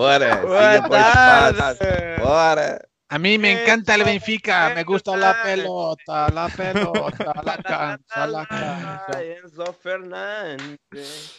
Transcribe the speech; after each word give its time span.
Bora, 0.00 0.36
Boa 0.36 0.72
siga 0.72 0.88
para 0.88 0.96
o 0.96 1.50
espaço. 1.52 1.78
tarde. 1.78 2.22
Bora. 2.22 2.88
A 3.10 3.18
mí 3.18 3.36
me 3.36 3.52
encanta 3.52 3.94
el 3.96 4.04
Benfica, 4.04 4.72
me 4.74 4.82
gusta 4.82 5.14
la 5.14 5.42
pelota, 5.42 6.30
la 6.32 6.48
pelota, 6.48 7.34
la 7.44 7.58
cancha, 7.58 8.26
la 8.26 8.46
cancha. 8.46 9.06
Ah, 9.08 9.22
Enzo 9.22 9.72
Fernandes. 9.74 11.36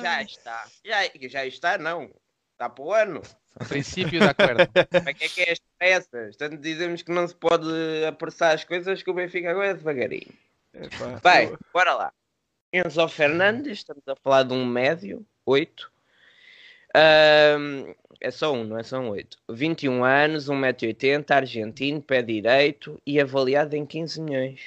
Já 0.00 0.22
está. 0.22 0.64
Já, 0.84 1.28
já 1.28 1.46
está, 1.46 1.78
não. 1.78 2.08
Está 2.52 2.68
para 2.68 2.84
o 2.84 2.94
ano. 2.94 3.22
Princípio 3.66 4.20
de 4.20 4.26
acordo. 4.28 4.68
Para 4.68 5.12
que 5.12 5.24
é 5.24 5.28
que 5.28 5.40
é 5.42 5.52
as 5.52 5.60
pressas? 5.76 6.36
Tanto 6.36 6.58
dizemos 6.58 7.02
que 7.02 7.10
não 7.10 7.26
se 7.26 7.34
pode 7.34 7.66
apressar 8.06 8.54
as 8.54 8.62
coisas 8.62 9.02
que 9.02 9.10
o 9.10 9.14
Benfica 9.14 9.50
agora 9.50 9.70
é 9.70 9.74
devagarinho. 9.74 10.32
Epá, 10.72 11.18
Bem, 11.24 11.58
bora 11.74 11.92
lá. 11.94 12.12
Enzo 12.72 13.08
Fernandes, 13.08 13.78
estamos 13.78 14.06
a 14.06 14.14
falar 14.14 14.44
de 14.44 14.52
um 14.52 14.64
médio, 14.64 15.26
8. 15.44 15.90
É 18.20 18.30
só 18.30 18.52
um, 18.52 18.64
não 18.64 18.78
é 18.78 18.82
só 18.82 18.98
um 18.98 19.08
8. 19.10 19.36
21 19.50 20.04
anos, 20.04 20.48
1,80m, 20.48 21.30
argentino, 21.30 22.00
pé 22.02 22.22
direito 22.22 23.00
e 23.06 23.20
avaliado 23.20 23.74
em 23.76 23.84
15 23.86 24.20
milhões. 24.20 24.60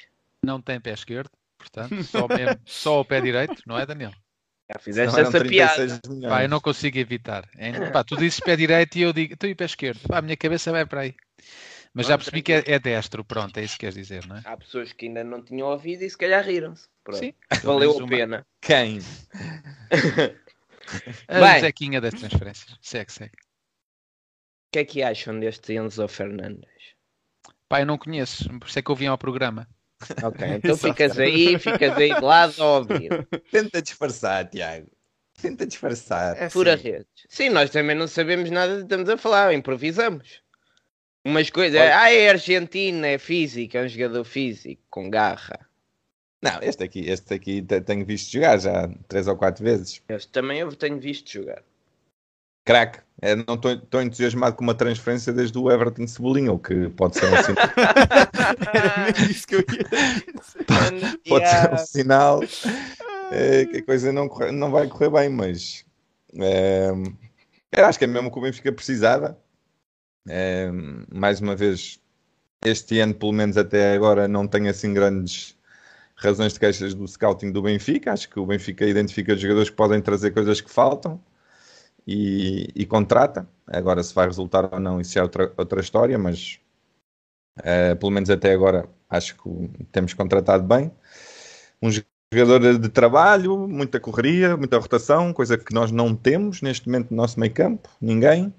Não 0.44 0.60
tem 0.60 0.80
pé 0.80 0.92
esquerdo, 0.92 1.30
portanto, 1.58 2.02
só, 2.04 2.26
mesmo, 2.28 2.58
só 2.64 3.00
o 3.00 3.04
pé 3.04 3.20
direito, 3.20 3.62
não 3.66 3.78
é, 3.78 3.84
Daniel? 3.86 4.10
Já 4.10 4.74
Não 4.74 4.80
fizeste 4.82 5.20
essa 5.20 5.44
piada. 5.44 5.74
36 5.74 6.00
milhões. 6.08 6.32
Pá, 6.32 6.42
eu 6.44 6.48
não 6.48 6.60
consigo 6.60 6.96
evitar. 6.98 7.48
Pá, 7.92 8.04
tu 8.04 8.16
dizes 8.16 8.40
pé 8.40 8.56
direito 8.56 8.96
e 8.96 9.02
eu 9.02 9.12
digo, 9.12 9.34
estou 9.34 9.50
e 9.50 9.54
pé 9.54 9.64
esquerdo. 9.64 10.00
Pá, 10.08 10.18
a 10.18 10.22
minha 10.22 10.36
cabeça 10.36 10.70
vai 10.70 10.86
para 10.86 11.00
aí. 11.02 11.14
Mas 11.92 12.06
já 12.06 12.16
Pronto, 12.16 12.30
percebi 12.30 12.42
que 12.42 12.52
é, 12.52 12.62
é 12.74 12.78
destro, 12.78 13.24
pronto, 13.24 13.58
é 13.58 13.64
isso 13.64 13.74
que 13.74 13.80
queres 13.80 13.96
dizer, 13.96 14.24
não 14.24 14.36
é? 14.36 14.42
Há 14.44 14.56
pessoas 14.56 14.92
que 14.92 15.06
ainda 15.06 15.24
não 15.24 15.42
tinham 15.42 15.66
ouvido 15.66 16.02
e 16.04 16.08
se 16.10 16.16
calhar 16.16 16.44
riram-se. 16.44 16.86
Sim. 17.12 17.34
Valeu 17.64 17.90
a 17.90 17.96
uma- 17.96 18.06
pena. 18.08 18.46
Quem? 18.60 19.00
A 21.28 21.40
Bem. 21.40 21.60
Zequinha 21.60 22.00
das 22.00 22.14
transferências. 22.14 22.76
Segue, 22.80 23.12
segue. 23.12 23.32
O 23.34 24.72
que 24.72 24.78
é 24.80 24.84
que 24.84 25.02
acham 25.02 25.38
deste 25.40 25.72
Enzo 25.74 26.06
Fernandes? 26.08 26.70
Pá, 27.68 27.80
eu 27.80 27.86
não 27.86 27.98
conheço, 27.98 28.48
por 28.58 28.68
isso 28.68 28.78
é 28.78 28.82
que 28.82 28.90
eu 28.90 28.96
vim 28.96 29.06
ao 29.06 29.18
programa. 29.18 29.68
Ok, 30.22 30.46
então 30.56 30.76
ficas 30.76 31.18
aí, 31.18 31.58
ficas 31.58 31.96
aí 31.96 32.14
de 32.14 32.20
lado 32.20 32.60
a 32.62 32.78
ouvir. 32.78 33.28
Tenta 33.50 33.82
disfarçar, 33.82 34.48
Tiago. 34.48 34.90
Tenta 35.40 35.66
disfarçar. 35.66 36.36
é 36.36 36.50
Fura 36.50 36.74
assim, 36.74 36.90
redes. 36.90 37.06
Sim, 37.28 37.48
nós 37.50 37.70
também 37.70 37.96
não 37.96 38.06
sabemos 38.08 38.50
nada 38.50 38.74
do 38.74 38.78
que 38.80 38.84
estamos 38.84 39.08
a 39.08 39.16
falar, 39.16 39.54
improvisamos. 39.54 40.40
Umas 41.24 41.50
coisas. 41.50 41.80
Olha- 41.80 41.98
Ah, 42.00 42.12
é 42.12 42.30
argentino, 42.30 43.04
é 43.06 43.18
físico, 43.18 43.76
é 43.76 43.82
um 43.84 43.88
jogador 43.88 44.24
físico, 44.24 44.82
com 44.90 45.08
garra. 45.10 45.68
Não, 46.42 46.58
este 46.62 46.82
aqui, 46.84 47.00
este 47.08 47.34
aqui 47.34 47.60
te- 47.62 47.80
tenho 47.82 48.04
visto 48.04 48.32
jogar 48.32 48.58
já 48.58 48.88
três 49.08 49.26
ou 49.28 49.36
quatro 49.36 49.62
vezes. 49.62 50.00
Este 50.08 50.28
também 50.32 50.58
eu 50.60 50.74
tenho 50.74 50.98
visto 50.98 51.30
jogar. 51.30 51.62
Crack. 52.64 53.00
É, 53.22 53.34
não 53.36 53.54
estou 53.54 54.00
entusiasmado 54.02 54.56
com 54.56 54.62
uma 54.64 54.74
transferência 54.74 55.32
desde 55.32 55.58
o 55.58 55.70
Everton 55.70 56.06
Cebolinha, 56.06 56.52
o 56.52 56.58
que 56.58 56.88
pode 56.90 57.16
ser 57.18 57.26
um 57.26 57.42
sinal, 57.42 57.66
Era 58.74 59.04
mesmo 59.12 59.30
isso 59.30 59.46
que 59.46 59.54
eu 59.56 59.60
ia 59.60 59.66
dizer. 60.94 61.18
pode 61.28 61.48
ser 61.48 61.72
um 61.74 61.76
sinal 61.78 62.40
eh, 63.32 63.66
que 63.66 63.76
a 63.78 63.82
coisa 63.84 64.12
não, 64.12 64.28
corre- 64.28 64.52
não 64.52 64.70
vai 64.70 64.88
correr 64.88 65.10
bem, 65.10 65.28
mas 65.28 65.84
eh, 66.38 66.90
eu 67.72 67.84
acho 67.84 67.98
que 67.98 68.04
é 68.04 68.08
mesmo 68.08 68.30
que 68.30 68.38
o 68.38 68.42
Benfica 68.42 68.72
precisava. 68.72 69.38
Eh, 70.28 70.70
mais 71.12 71.40
uma 71.40 71.54
vez, 71.54 71.98
este 72.64 73.00
ano, 73.00 73.14
pelo 73.14 73.32
menos 73.32 73.56
até 73.58 73.92
agora, 73.94 74.26
não 74.28 74.46
tenho 74.46 74.70
assim 74.70 74.94
grandes 74.94 75.58
razões 76.20 76.52
de 76.52 76.60
queixas 76.60 76.94
do 76.94 77.06
scouting 77.08 77.50
do 77.50 77.62
Benfica. 77.62 78.12
Acho 78.12 78.28
que 78.28 78.38
o 78.38 78.46
Benfica 78.46 78.84
identifica 78.86 79.34
os 79.34 79.40
jogadores 79.40 79.70
que 79.70 79.76
podem 79.76 80.00
trazer 80.00 80.30
coisas 80.32 80.60
que 80.60 80.70
faltam 80.70 81.20
e, 82.06 82.68
e 82.74 82.86
contrata. 82.86 83.48
Agora, 83.66 84.02
se 84.02 84.14
vai 84.14 84.26
resultar 84.26 84.72
ou 84.72 84.80
não, 84.80 85.00
isso 85.00 85.18
é 85.18 85.22
outra, 85.22 85.52
outra 85.56 85.80
história, 85.80 86.18
mas 86.18 86.60
eh, 87.64 87.94
pelo 87.94 88.12
menos 88.12 88.30
até 88.30 88.52
agora 88.52 88.88
acho 89.08 89.36
que 89.36 89.70
temos 89.92 90.14
contratado 90.14 90.64
bem. 90.64 90.92
Um 91.82 91.90
jogador 92.32 92.78
de 92.78 92.88
trabalho, 92.88 93.66
muita 93.68 93.98
correria, 93.98 94.56
muita 94.56 94.78
rotação, 94.78 95.32
coisa 95.32 95.58
que 95.58 95.74
nós 95.74 95.90
não 95.90 96.14
temos 96.14 96.62
neste 96.62 96.88
momento 96.88 97.10
no 97.10 97.16
nosso 97.16 97.40
meio 97.40 97.52
campo, 97.52 97.88
ninguém. 98.00 98.54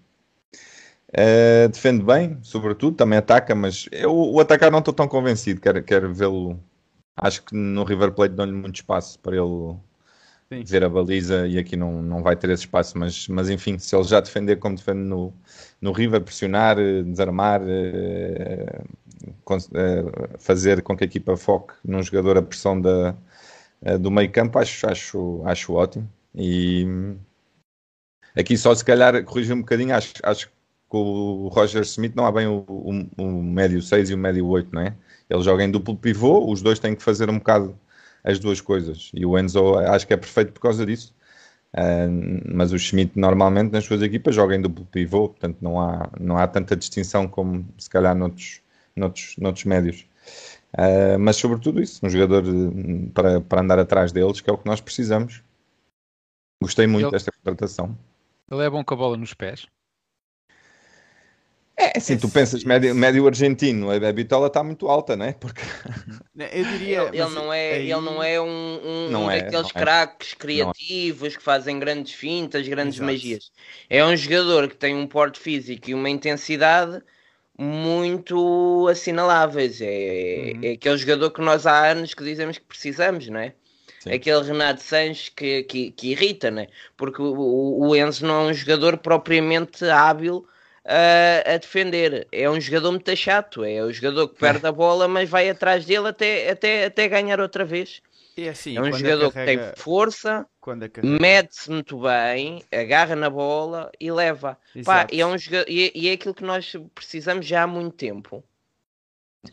Eh, 1.14 1.68
defende 1.68 2.04
bem, 2.04 2.40
sobretudo, 2.42 2.96
também 2.96 3.20
ataca, 3.20 3.54
mas 3.54 3.88
eu 3.92 4.14
o 4.16 4.40
atacar 4.40 4.72
não 4.72 4.80
estou 4.80 4.94
tão 4.94 5.08
convencido. 5.08 5.60
Quero, 5.62 5.84
quero 5.84 6.14
vê-lo. 6.14 6.60
Acho 7.22 7.44
que 7.44 7.56
no 7.56 7.84
River 7.86 8.12
Plate 8.14 8.36
dão-lhe 8.36 8.52
muito 8.52 8.76
espaço 8.78 9.20
para 9.20 9.38
ele 9.38 9.76
Sim. 10.52 10.64
ver 10.66 10.84
a 10.84 10.90
baliza 10.90 11.48
e 11.48 11.58
aqui 11.58 11.78
não, 11.78 12.02
não 12.02 12.24
vai 12.24 12.36
ter 12.36 12.50
esse 12.50 12.64
espaço. 12.64 12.98
Mas, 12.98 13.28
mas 13.30 13.50
enfim, 13.50 13.78
se 13.80 13.96
ele 13.96 14.04
já 14.04 14.20
defender 14.20 14.58
como 14.58 14.76
defende 14.76 15.00
no, 15.02 15.34
no 15.82 15.92
River, 15.94 16.22
pressionar, 16.22 16.78
eh, 16.80 17.04
desarmar, 17.04 17.62
eh, 17.66 18.82
cons- 19.46 19.70
eh, 19.74 20.38
fazer 20.40 20.82
com 20.82 20.98
que 20.98 21.04
a 21.04 21.08
equipa 21.08 21.38
foque 21.38 21.74
num 21.86 22.04
jogador 22.04 22.38
a 22.38 22.42
pressão 22.42 22.80
da, 22.82 23.16
eh, 23.84 23.98
do 23.98 24.12
meio 24.12 24.32
campo, 24.32 24.60
acho, 24.60 24.88
acho, 24.90 25.42
acho 25.46 25.74
ótimo. 25.74 26.10
E 26.36 26.86
aqui 28.36 28.58
só 28.58 28.74
se 28.74 28.84
calhar 28.84 29.24
corrigir 29.24 29.54
um 29.56 29.60
bocadinho, 29.62 29.96
acho, 29.96 30.14
acho 30.24 30.48
que 30.48 30.54
o 30.98 31.48
Roger 31.50 31.82
Smith 31.84 32.16
não 32.16 32.26
há 32.26 32.32
bem 32.32 32.48
o, 32.48 32.66
o, 32.68 33.08
o 33.18 33.44
médio 33.44 33.82
6 33.82 34.10
e 34.10 34.14
o 34.14 34.18
médio 34.18 34.46
8, 34.48 34.74
não 34.74 34.82
é? 34.82 34.96
Ele 35.32 35.42
joga 35.42 35.64
em 35.64 35.72
duplo 35.72 35.96
pivô, 35.96 36.52
os 36.52 36.62
dois 36.62 36.80
têm 36.80 36.96
que 36.96 37.04
fazer 37.04 37.30
um 37.30 37.38
bocado 37.38 37.78
as 38.24 38.40
duas 38.40 38.62
coisas. 38.62 39.12
E 39.14 39.26
o 39.26 39.38
Enzo 39.40 39.78
acho 39.80 40.06
que 40.06 40.14
é 40.14 40.18
perfeito 40.18 40.52
por 40.54 40.62
causa 40.62 40.86
disso. 40.86 41.14
Ah, 41.74 42.08
mas 42.54 42.74
o 42.74 42.78
Schmidt 42.80 43.18
normalmente 43.18 43.72
nas 43.72 43.86
suas 43.86 44.02
equipas 44.02 44.36
joga 44.36 44.56
em 44.56 44.62
duplo 44.62 44.86
pivô, 44.86 45.30
portanto 45.30 45.58
não 45.62 45.80
há, 45.80 46.10
não 46.20 46.38
há 46.38 46.48
tanta 46.48 46.76
distinção 46.76 47.28
como 47.28 47.66
se 47.78 47.90
calhar 47.90 48.14
noutros, 48.16 48.62
noutros, 48.96 49.36
noutros 49.38 49.66
médios. 49.66 50.06
Ah, 50.78 51.18
mas 51.20 51.38
sobretudo 51.38 51.82
isso, 51.82 52.06
um 52.06 52.10
jogador 52.10 52.44
eh, 52.46 53.10
para, 53.14 53.42
para 53.42 53.62
andar 53.62 53.80
atrás 53.80 54.12
deles, 54.12 54.42
que 54.42 54.50
é 54.50 54.54
o 54.54 54.58
que 54.58 54.66
nós 54.66 54.82
precisamos. 54.82 55.42
Gostei 56.62 56.88
muito 56.88 57.06
Ele- 57.06 57.12
desta 57.12 57.32
contratação. 57.32 57.98
Ele 58.52 58.64
é 58.64 58.70
bom 58.70 58.84
com 58.84 58.94
a 58.94 58.98
bola 58.98 59.18
nos 59.18 59.34
pés. 59.34 59.66
É, 61.78 61.98
assim, 61.98 62.18
tu 62.18 62.30
pensas 62.30 62.64
médio, 62.64 62.94
médio 62.94 63.26
argentino, 63.28 63.90
a, 63.90 64.12
bitola 64.12 64.48
está 64.48 64.64
muito 64.64 64.88
alta, 64.88 65.16
não 65.16 65.26
é? 65.26 65.34
Porque 65.34 65.62
Eu 66.38 66.64
diria. 66.66 67.02
Ele, 67.04 67.18
ele 67.22 67.30
não 67.30 67.52
é, 67.52 67.74
aí- 67.74 67.92
ele 67.92 68.02
não 68.02 68.22
é 68.22 68.40
um, 68.40 68.46
um, 69.08 69.10
Não 69.10 69.26
um 69.26 69.32
é, 69.32 69.42
daqueles 69.42 69.64
não 69.74 69.82
é. 69.82 69.84
craques 69.84 70.34
criativos 70.36 71.36
que 71.38 71.42
fazem 71.44 71.80
grandes 71.80 72.14
fintas, 72.14 72.68
grandes 72.68 72.96
Exato. 72.98 73.12
magias. 73.12 73.52
É 73.90 74.06
um 74.06 74.16
jogador 74.16 74.68
que 74.68 74.76
tem 74.76 74.96
um 74.96 75.08
porte 75.08 75.40
físico 75.40 75.90
e 75.90 75.94
uma 75.96 76.10
intensidade 76.10 77.02
muito 77.58 78.88
assinaláveis. 78.90 79.80
É, 79.82 80.54
Uhum. 80.56 80.60
é 80.64 80.72
aquele 80.74 80.98
jogador 80.98 81.32
que 81.32 81.42
nós 81.42 81.66
há 81.66 81.90
anos 81.92 82.14
que 82.14 82.24
dizemos 82.24 82.58
que 82.58 82.66
precisamos, 82.66 83.28
não 83.28 83.40
é? 83.40 83.54
Sim. 84.00 84.12
Aquele 84.14 84.42
Renato 84.44 84.82
Sanches 84.82 85.30
que, 85.30 85.64
que, 85.64 85.92
que 85.92 86.12
irrita, 86.12 86.50
né? 86.50 86.68
Porque 86.98 87.22
o, 87.22 87.34
o, 87.36 87.88
o 87.90 87.96
Enzo 87.96 88.26
não 88.26 88.48
é 88.48 88.52
um 88.52 88.54
jogador 88.54 88.98
propriamente 88.98 89.86
hábil 89.86 90.46
a, 90.86 91.54
a 91.54 91.58
defender. 91.58 92.28
É 92.32 92.50
um 92.50 92.60
jogador 92.60 92.92
muito 92.92 93.16
chato. 93.16 93.64
É 93.64 93.84
o 93.84 93.92
jogador 93.92 94.30
que 94.30 94.40
perde 94.40 94.66
a 94.68 94.72
bola, 94.72 95.08
mas 95.08 95.30
vai 95.30 95.50
atrás 95.50 95.86
dele 95.86 96.08
até, 96.08 96.50
até, 96.50 96.86
até 96.86 97.08
ganhar 97.08 97.40
outra 97.40 97.64
vez. 97.66 98.02
É 98.38 98.50
assim, 98.50 98.78
é 98.78 98.82
um 98.82 98.92
jogador 98.94 99.28
que 99.30 99.34
carrega- 99.36 99.72
tem 99.74 99.84
força, 99.84 100.48
mete-se 101.20 101.70
muito 101.70 102.00
bem, 102.00 102.64
agarra 102.72 103.16
na 103.16 103.30
bola 103.30 103.92
e 104.00 104.10
leva. 104.12 104.58
Pá, 104.86 105.08
e, 105.12 105.20
é 105.22 105.26
um 105.28 105.38
joga- 105.38 105.66
e, 105.68 105.88
é- 105.88 105.92
e 105.94 106.10
é 106.10 106.14
aquilo 106.14 106.34
que 106.34 106.44
nós 106.44 106.74
precisamos 106.96 107.46
já 107.46 107.64
há 107.64 107.68
muito 107.68 107.96
tempo. 107.96 108.44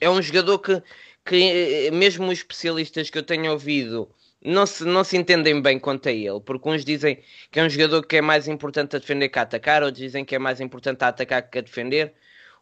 É 0.01 0.09
um 0.09 0.21
jogador 0.23 0.59
que, 0.59 0.83
que 1.25 1.87
eh, 1.87 1.91
mesmo 1.91 2.27
os 2.27 2.39
especialistas 2.39 3.11
que 3.11 3.19
eu 3.19 3.23
tenho 3.23 3.51
ouvido 3.51 4.09
não 4.44 4.67
se, 4.67 4.85
não 4.85 5.02
se 5.05 5.17
entendem 5.17 5.61
bem 5.61 5.79
quanto 5.79 6.08
a 6.08 6.12
ele, 6.12 6.40
porque 6.40 6.69
uns 6.69 6.85
dizem 6.85 7.23
que 7.50 7.58
é 7.58 7.64
um 7.64 7.69
jogador 7.69 8.05
que 8.06 8.17
é 8.17 8.23
mais 8.23 8.46
importante 8.49 8.96
a 8.96 8.99
defender 8.99 9.29
que 9.29 9.38
a 9.38 9.43
atacar, 9.43 9.82
outros 9.82 10.02
dizem 10.02 10.25
que 10.25 10.35
é 10.35 10.38
mais 10.38 10.61
importante 10.61 11.02
a 11.02 11.08
atacar 11.08 11.43
que 11.43 11.58
a 11.58 11.62
defender. 11.62 12.14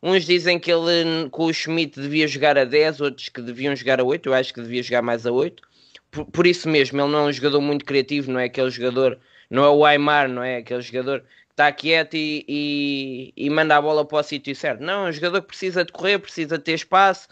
Uns 0.03 0.25
dizem 0.25 0.59
que 0.59 0.71
ele 0.71 1.29
com 1.31 1.47
o 1.47 1.53
Schmidt 1.53 2.01
devia 2.01 2.29
jogar 2.29 2.59
a 2.59 2.65
10, 2.65 3.01
outros 3.01 3.29
que 3.29 3.41
deviam 3.41 3.75
jogar 3.75 4.01
a 4.01 4.05
8. 4.05 4.29
Eu 4.29 4.35
acho 4.35 4.53
que 4.53 4.61
devia 4.61 4.83
jogar 4.83 5.03
mais 5.03 5.27
a 5.27 5.33
8. 5.33 5.63
Por, 6.11 6.25
por 6.27 6.47
isso 6.47 6.69
mesmo, 6.69 7.01
ele 7.01 7.11
não 7.11 7.21
é 7.21 7.23
um 7.29 7.33
jogador 7.33 7.61
muito 7.61 7.85
criativo, 7.85 8.31
não 8.31 8.41
é 8.41 8.45
aquele 8.45 8.71
jogador, 8.71 9.19
não 9.51 9.65
é 9.65 9.71
o 9.71 9.85
Aymar, 9.85 10.29
não 10.29 10.43
é 10.43 10.59
aquele 10.59 10.81
jogador 10.83 11.21
que 11.21 11.27
está 11.53 11.73
quieto 11.73 12.15
e, 12.15 12.45
e, 12.49 13.33
e 13.37 13.51
manda 13.51 13.77
a 13.77 13.83
bola 13.83 14.05
para 14.05 14.19
o 14.19 14.23
sítio 14.23 14.55
certo. 14.55 14.81
Não, 14.83 15.07
é 15.07 15.09
um 15.11 15.13
jogador 15.13 15.41
que 15.43 15.49
precisa 15.49 15.85
de 15.85 15.93
correr, 15.93 16.19
precisa 16.19 16.59
de 16.59 16.65
ter 16.65 16.75
espaço. 16.75 17.29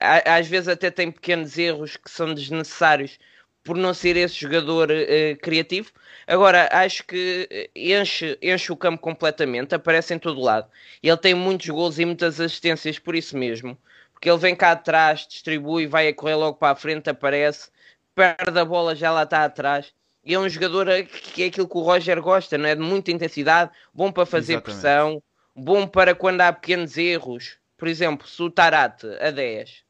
A- 0.00 0.36
às 0.38 0.46
vezes 0.48 0.68
até 0.68 0.90
tem 0.90 1.10
pequenos 1.10 1.56
erros 1.58 1.96
que 1.96 2.10
são 2.10 2.34
desnecessários 2.34 3.18
por 3.64 3.76
não 3.76 3.94
ser 3.94 4.16
esse 4.16 4.34
jogador 4.34 4.90
eh, 4.90 5.36
criativo. 5.36 5.92
Agora, 6.26 6.68
acho 6.72 7.04
que 7.04 7.48
eh, 7.50 7.70
enche, 7.76 8.36
enche 8.42 8.72
o 8.72 8.76
campo 8.76 9.00
completamente, 9.00 9.74
aparece 9.74 10.12
em 10.14 10.18
todo 10.18 10.40
lado. 10.40 10.68
Ele 11.02 11.16
tem 11.16 11.34
muitos 11.34 11.68
gols 11.68 11.98
e 11.98 12.04
muitas 12.04 12.40
assistências 12.40 12.98
por 12.98 13.14
isso 13.14 13.36
mesmo. 13.36 13.78
Porque 14.12 14.28
ele 14.30 14.38
vem 14.38 14.54
cá 14.56 14.72
atrás, 14.72 15.26
distribui, 15.28 15.86
vai 15.86 16.08
a 16.08 16.14
correr 16.14 16.34
logo 16.34 16.56
para 16.58 16.72
a 16.72 16.76
frente, 16.76 17.08
aparece, 17.10 17.70
perde 18.14 18.58
a 18.58 18.64
bola, 18.64 18.94
já 18.96 19.10
lá 19.12 19.22
está 19.24 19.44
atrás. 19.44 19.92
E 20.24 20.34
é 20.34 20.38
um 20.38 20.48
jogador 20.48 20.88
a- 20.90 21.02
que 21.04 21.42
é 21.42 21.46
aquilo 21.46 21.68
que 21.68 21.76
o 21.76 21.80
Roger 21.82 22.20
gosta, 22.20 22.58
não 22.58 22.68
é? 22.68 22.74
De 22.74 22.82
muita 22.82 23.10
intensidade, 23.12 23.70
bom 23.94 24.10
para 24.12 24.26
fazer 24.26 24.58
Exatamente. 24.58 24.58
pressão, 24.58 25.22
bom 25.54 25.86
para 25.86 26.14
quando 26.14 26.40
há 26.40 26.52
pequenos 26.52 26.96
erros. 26.98 27.58
Por 27.82 27.88
exemplo, 27.88 28.28
se 28.28 28.40
o 28.40 28.48
Tarate 28.48 29.08
a 29.20 29.32
10, 29.32 29.82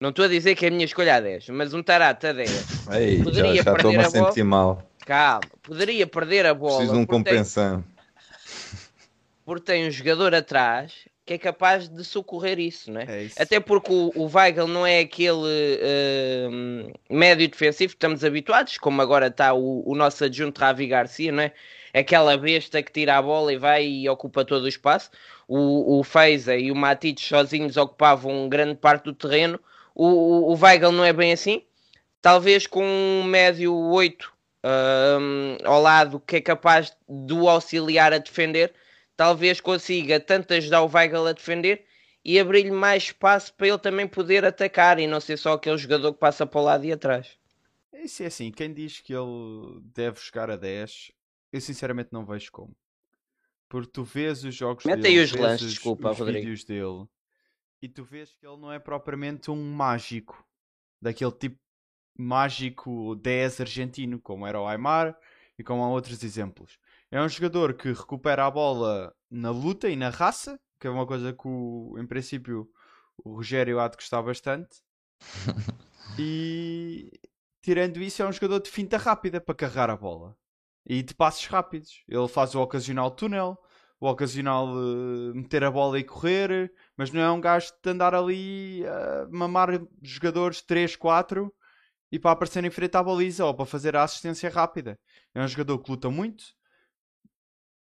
não 0.00 0.10
estou 0.10 0.24
a 0.24 0.28
dizer 0.28 0.56
que 0.56 0.64
é 0.64 0.68
a 0.68 0.72
minha 0.72 0.84
escolha 0.84 1.14
a 1.14 1.20
10, 1.20 1.50
mas 1.50 1.72
um 1.72 1.80
Tarate 1.80 2.26
a 2.26 2.32
10, 2.32 2.50
Ei, 2.90 3.18
já 3.18 3.22
Poderia 3.22 3.62
já 3.62 3.72
estou-me 3.72 3.82
perder 3.82 4.00
a 4.00 4.06
a 4.08 4.10
bola. 4.10 4.44
mal. 4.44 4.90
calma, 5.06 5.40
poderia 5.62 6.06
perder 6.08 6.46
a 6.46 6.54
bola 6.54 6.78
Preciso 6.78 6.92
de 6.94 6.98
um 6.98 7.06
compensão. 7.06 7.84
porque 9.44 9.64
tem 9.64 9.86
um 9.86 9.90
jogador 9.92 10.34
atrás 10.34 10.92
que 11.24 11.34
é 11.34 11.38
capaz 11.38 11.88
de 11.88 12.02
socorrer 12.02 12.58
isso, 12.58 12.90
não 12.90 13.00
é? 13.00 13.04
É 13.08 13.22
isso. 13.22 13.40
Até 13.40 13.60
porque 13.60 13.92
o, 13.92 14.10
o 14.16 14.26
Weigl 14.36 14.66
não 14.66 14.84
é 14.84 14.98
aquele 14.98 16.50
hum, 16.50 16.92
médio 17.08 17.48
defensivo 17.48 17.92
que 17.92 17.96
estamos 17.96 18.24
habituados, 18.24 18.76
como 18.76 19.00
agora 19.00 19.28
está 19.28 19.54
o, 19.54 19.88
o 19.88 19.94
nosso 19.94 20.24
adjunto 20.24 20.60
Ravi 20.60 20.88
Garcia, 20.88 21.30
não 21.30 21.44
é? 21.44 21.52
Aquela 21.94 22.36
besta 22.36 22.82
que 22.82 22.90
tira 22.90 23.16
a 23.16 23.22
bola 23.22 23.52
e 23.52 23.56
vai 23.56 23.86
e 23.86 24.08
ocupa 24.08 24.44
todo 24.44 24.64
o 24.64 24.68
espaço. 24.68 25.10
O, 25.52 25.98
o 25.98 26.04
Feiza 26.04 26.54
e 26.54 26.70
o 26.70 26.76
Matic 26.76 27.18
sozinhos 27.18 27.76
ocupavam 27.76 28.48
grande 28.48 28.76
parte 28.76 29.06
do 29.06 29.12
terreno. 29.12 29.58
O, 29.92 30.06
o, 30.06 30.52
o 30.52 30.56
Weigl 30.56 30.92
não 30.92 31.04
é 31.04 31.12
bem 31.12 31.32
assim. 31.32 31.64
Talvez 32.22 32.68
com 32.68 32.84
um 32.84 33.24
médio 33.24 33.74
8 33.74 34.32
hum, 34.64 35.56
ao 35.64 35.82
lado 35.82 36.20
que 36.20 36.36
é 36.36 36.40
capaz 36.40 36.96
de 37.08 37.34
o 37.34 37.48
auxiliar 37.48 38.12
a 38.12 38.18
defender, 38.18 38.72
talvez 39.16 39.60
consiga 39.60 40.20
tanto 40.20 40.54
ajudar 40.54 40.82
o 40.82 40.90
Weigl 40.94 41.26
a 41.26 41.32
defender 41.32 41.84
e 42.24 42.38
abrir-lhe 42.38 42.70
mais 42.70 43.04
espaço 43.04 43.52
para 43.54 43.66
ele 43.66 43.78
também 43.78 44.06
poder 44.06 44.44
atacar 44.44 45.00
e 45.00 45.08
não 45.08 45.18
ser 45.18 45.36
só 45.36 45.54
aquele 45.54 45.78
jogador 45.78 46.12
que 46.12 46.20
passa 46.20 46.46
para 46.46 46.60
o 46.60 46.64
lado 46.64 46.84
e 46.84 46.92
atrás. 46.92 47.36
Isso 47.92 48.22
é 48.22 48.26
assim, 48.26 48.52
quem 48.52 48.72
diz 48.72 49.00
que 49.00 49.12
ele 49.12 49.80
deve 49.92 50.20
jogar 50.20 50.48
a 50.48 50.56
10, 50.56 51.10
eu 51.52 51.60
sinceramente 51.60 52.10
não 52.12 52.24
vejo 52.24 52.52
como. 52.52 52.72
Porque 53.70 53.90
tu 53.90 54.04
vês 54.04 54.44
os 54.44 54.54
jogos 54.54 54.84
Mete 54.84 55.00
dele, 55.02 55.20
aí 55.20 55.24
os 55.24 55.32
lances, 55.32 55.62
os, 55.62 55.72
desculpa, 55.74 56.10
os 56.10 56.18
Rodrigo. 56.18 56.40
vídeos 56.40 56.64
dele 56.64 57.06
e 57.80 57.88
tu 57.88 58.04
vês 58.04 58.34
que 58.34 58.46
ele 58.46 58.58
não 58.58 58.70
é 58.70 58.78
propriamente 58.78 59.50
um 59.50 59.72
mágico. 59.72 60.44
Daquele 61.00 61.32
tipo 61.32 61.58
mágico 62.18 63.14
10 63.14 63.60
argentino, 63.60 64.20
como 64.20 64.46
era 64.46 64.60
o 64.60 64.66
Aymar 64.66 65.16
e 65.58 65.64
como 65.64 65.82
há 65.82 65.88
outros 65.88 66.22
exemplos. 66.22 66.78
É 67.10 67.22
um 67.22 67.28
jogador 67.28 67.72
que 67.74 67.92
recupera 67.92 68.44
a 68.44 68.50
bola 68.50 69.14
na 69.30 69.50
luta 69.50 69.88
e 69.88 69.96
na 69.96 70.10
raça, 70.10 70.60
que 70.78 70.86
é 70.86 70.90
uma 70.90 71.06
coisa 71.06 71.32
que 71.32 71.46
o- 71.48 71.96
em 71.98 72.06
princípio 72.06 72.68
o 73.24 73.36
Rogério 73.36 73.80
há 73.80 73.88
de 73.88 73.96
gostar 73.96 74.20
bastante. 74.22 74.82
E 76.18 77.10
tirando 77.62 78.02
isso, 78.02 78.22
é 78.22 78.26
um 78.28 78.32
jogador 78.32 78.60
de 78.60 78.70
finta 78.70 78.96
rápida 78.98 79.40
para 79.40 79.54
carregar 79.54 79.90
a 79.90 79.96
bola 79.96 80.36
e 80.86 81.02
de 81.02 81.14
passos 81.14 81.46
rápidos. 81.46 82.02
Ele 82.08 82.28
faz 82.28 82.54
o 82.54 82.60
ocasional 82.60 83.10
túnel, 83.10 83.58
o 84.00 84.08
ocasional 84.08 84.66
eh, 84.68 85.32
meter 85.34 85.62
a 85.64 85.70
bola 85.70 85.98
e 85.98 86.04
correr, 86.04 86.72
mas 86.96 87.10
não 87.12 87.20
é 87.20 87.30
um 87.30 87.40
gajo 87.40 87.72
de 87.82 87.90
andar 87.90 88.14
ali 88.14 88.84
a 88.86 89.28
mamar 89.30 89.68
jogadores 90.02 90.62
3, 90.62 90.96
4 90.96 91.52
e 92.12 92.18
para 92.18 92.32
aparecer 92.32 92.64
em 92.64 92.70
frente 92.70 92.96
à 92.96 93.02
baliza 93.02 93.44
ou 93.44 93.54
para 93.54 93.66
fazer 93.66 93.94
a 93.94 94.02
assistência 94.02 94.48
rápida. 94.50 94.98
É 95.34 95.42
um 95.42 95.46
jogador 95.48 95.78
que 95.78 95.90
luta 95.90 96.10
muito, 96.10 96.44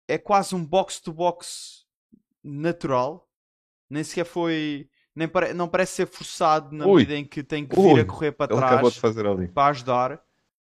é 0.09 0.19
quase 0.19 0.55
um 0.55 0.65
box-to-box 0.65 1.85
natural, 2.43 3.29
nem 3.91 4.03
sequer 4.05 4.25
foi. 4.25 4.89
Nem 5.15 5.27
pare- 5.27 5.55
não 5.55 5.67
parece 5.67 5.95
ser 5.95 6.07
forçado 6.07 6.77
na 6.77 6.85
Ui. 6.87 6.97
medida 7.01 7.15
em 7.17 7.25
que 7.25 7.43
tem 7.43 7.67
que 7.67 7.75
vir 7.75 7.95
Ui. 7.95 8.01
a 8.01 8.05
correr 8.05 8.33
para 8.33 8.53
trás 8.59 8.99
para 9.49 9.69
ajudar. 9.71 10.23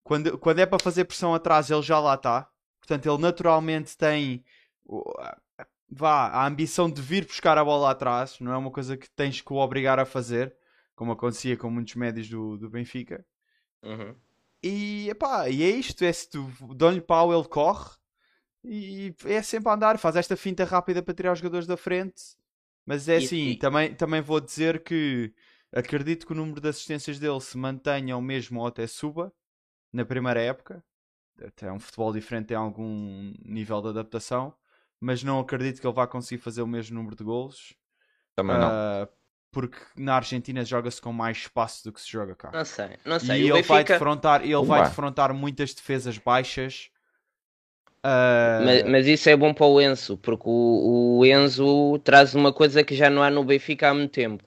Quando, 0.10 0.40
quando 0.40 0.58
é 0.58 0.66
para 0.66 0.82
fazer 0.82 1.06
pressão 1.06 1.36
atrás, 1.36 1.70
ele 1.70 1.84
já 1.84 2.00
lá 2.00 2.16
está. 2.16 2.50
Portanto, 2.80 3.06
ele 3.06 3.22
naturalmente 3.22 3.96
tem 3.96 4.44
vá, 5.88 6.30
a 6.30 6.48
ambição 6.48 6.90
de 6.90 7.00
vir 7.00 7.28
buscar 7.28 7.60
a 7.60 7.64
bola 7.64 7.92
atrás. 7.92 8.40
Não 8.40 8.52
é 8.52 8.58
uma 8.58 8.72
coisa 8.72 8.98
que 8.98 9.08
tens 9.12 9.40
que 9.40 9.54
o 9.54 9.58
obrigar 9.58 10.00
a 10.00 10.06
fazer, 10.06 10.56
como 10.96 11.12
acontecia 11.12 11.56
com 11.56 11.70
muitos 11.70 11.94
médios 11.94 12.28
do, 12.28 12.58
do 12.58 12.72
Benfica. 12.72 13.24
Uhum. 13.84 14.16
E, 14.64 15.12
epá, 15.12 15.48
e 15.48 15.62
é 15.62 15.70
isto: 15.70 16.04
é 16.04 16.12
se 16.12 16.28
tu 16.28 16.52
dão-lhe 16.76 17.02
pau, 17.02 17.32
ele 17.32 17.48
corre. 17.48 17.92
E 18.64 19.14
é 19.26 19.44
sempre 19.44 19.70
a 19.70 19.76
andar, 19.76 20.00
faz 20.00 20.16
esta 20.16 20.36
finta 20.36 20.66
rápida 20.66 21.04
para 21.04 21.14
tirar 21.14 21.34
os 21.34 21.38
jogadores 21.38 21.68
da 21.68 21.78
frente. 21.78 22.36
Mas 22.84 23.08
é 23.08 23.18
assim, 23.18 23.50
e- 23.50 23.58
também, 23.60 23.94
também 23.94 24.22
vou 24.22 24.42
dizer 24.42 24.82
que 24.84 25.32
acredito 25.72 26.26
que 26.26 26.34
o 26.34 26.36
número 26.36 26.60
de 26.60 26.70
assistências 26.70 27.20
dele 27.20 27.40
se 27.42 27.56
mantenha 27.60 28.18
o 28.18 28.22
mesmo 28.24 28.60
ou 28.62 28.66
até 28.66 28.88
suba 28.88 29.32
na 29.92 30.06
primeira 30.06 30.42
época. 30.42 30.84
Até 31.42 31.68
é 31.68 31.72
um 31.72 31.80
futebol 31.80 32.12
diferente, 32.12 32.48
tem 32.48 32.58
algum 32.58 33.34
nível 33.46 33.82
de 33.82 33.90
adaptação. 33.90 34.54
Mas 35.00 35.24
não 35.24 35.40
acredito 35.40 35.80
que 35.80 35.88
ele 35.88 35.94
vá 35.94 36.06
conseguir 36.06 36.42
fazer 36.42 36.62
o 36.62 36.68
mesmo 36.68 36.96
número 36.98 37.16
de 37.16 37.24
golos. 37.24 37.74
Também 38.36 38.58
não. 38.58 38.68
ah, 38.70 39.08
porque 39.52 39.78
na 39.96 40.16
Argentina 40.16 40.64
joga-se 40.64 41.02
com 41.02 41.12
mais 41.12 41.38
espaço 41.38 41.84
do 41.84 41.94
que 41.94 42.02
se 42.02 42.10
joga 42.10 42.36
cá. 42.36 42.52
Não 42.52 42.66
sei, 42.66 42.98
não 43.06 43.20
sei. 43.20 43.42
E 43.42 43.52
o 43.52 43.56
ele 43.56 43.64
vai 43.64 43.80
Benfica, 43.80 43.94
defrontar, 43.94 44.42
ele 44.44 44.66
vai 44.66 44.84
defrontar 44.84 45.34
muitas 45.34 45.74
defesas 45.74 46.18
baixas. 46.18 46.92
Ah, 48.04 48.62
mas, 48.64 48.84
mas 48.84 49.08
isso 49.08 49.30
é 49.30 49.36
bom 49.36 49.54
para 49.54 49.66
o 49.66 49.82
Enzo, 49.82 50.18
porque 50.18 50.44
o, 50.46 51.20
o 51.20 51.26
Enzo 51.26 52.00
traz 52.00 52.36
uma 52.36 52.54
coisa 52.54 52.84
que 52.84 52.96
já 52.96 53.10
não 53.10 53.24
há 53.24 53.30
no 53.30 53.44
Benfica 53.44 53.90
há 53.90 53.94
muito 53.94 54.12
tempo. 54.12 54.44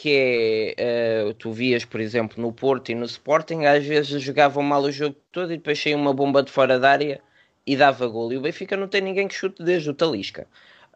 Que 0.00 0.74
é, 0.78 1.28
eh, 1.30 1.34
tu 1.38 1.50
vias, 1.52 1.84
por 1.84 2.00
exemplo, 2.00 2.40
no 2.40 2.52
Porto 2.52 2.90
e 2.90 2.94
no 2.94 3.04
Sporting, 3.04 3.64
às 3.64 3.84
vezes 3.84 4.22
jogavam 4.22 4.62
mal 4.62 4.82
o 4.82 4.92
jogo 4.92 5.16
todo 5.32 5.52
e 5.52 5.56
depois 5.56 5.80
saía 5.82 5.96
uma 5.96 6.14
bomba 6.14 6.40
de 6.42 6.52
fora 6.52 6.78
da 6.78 6.90
área 6.90 7.20
e 7.66 7.76
dava 7.76 8.06
gol. 8.06 8.32
E 8.32 8.36
o 8.36 8.40
Benfica 8.40 8.76
não 8.76 8.86
tem 8.88 9.00
ninguém 9.02 9.26
que 9.28 9.34
chute 9.34 9.62
desde 9.62 9.90
o 9.90 9.94
Talisca. 9.94 10.46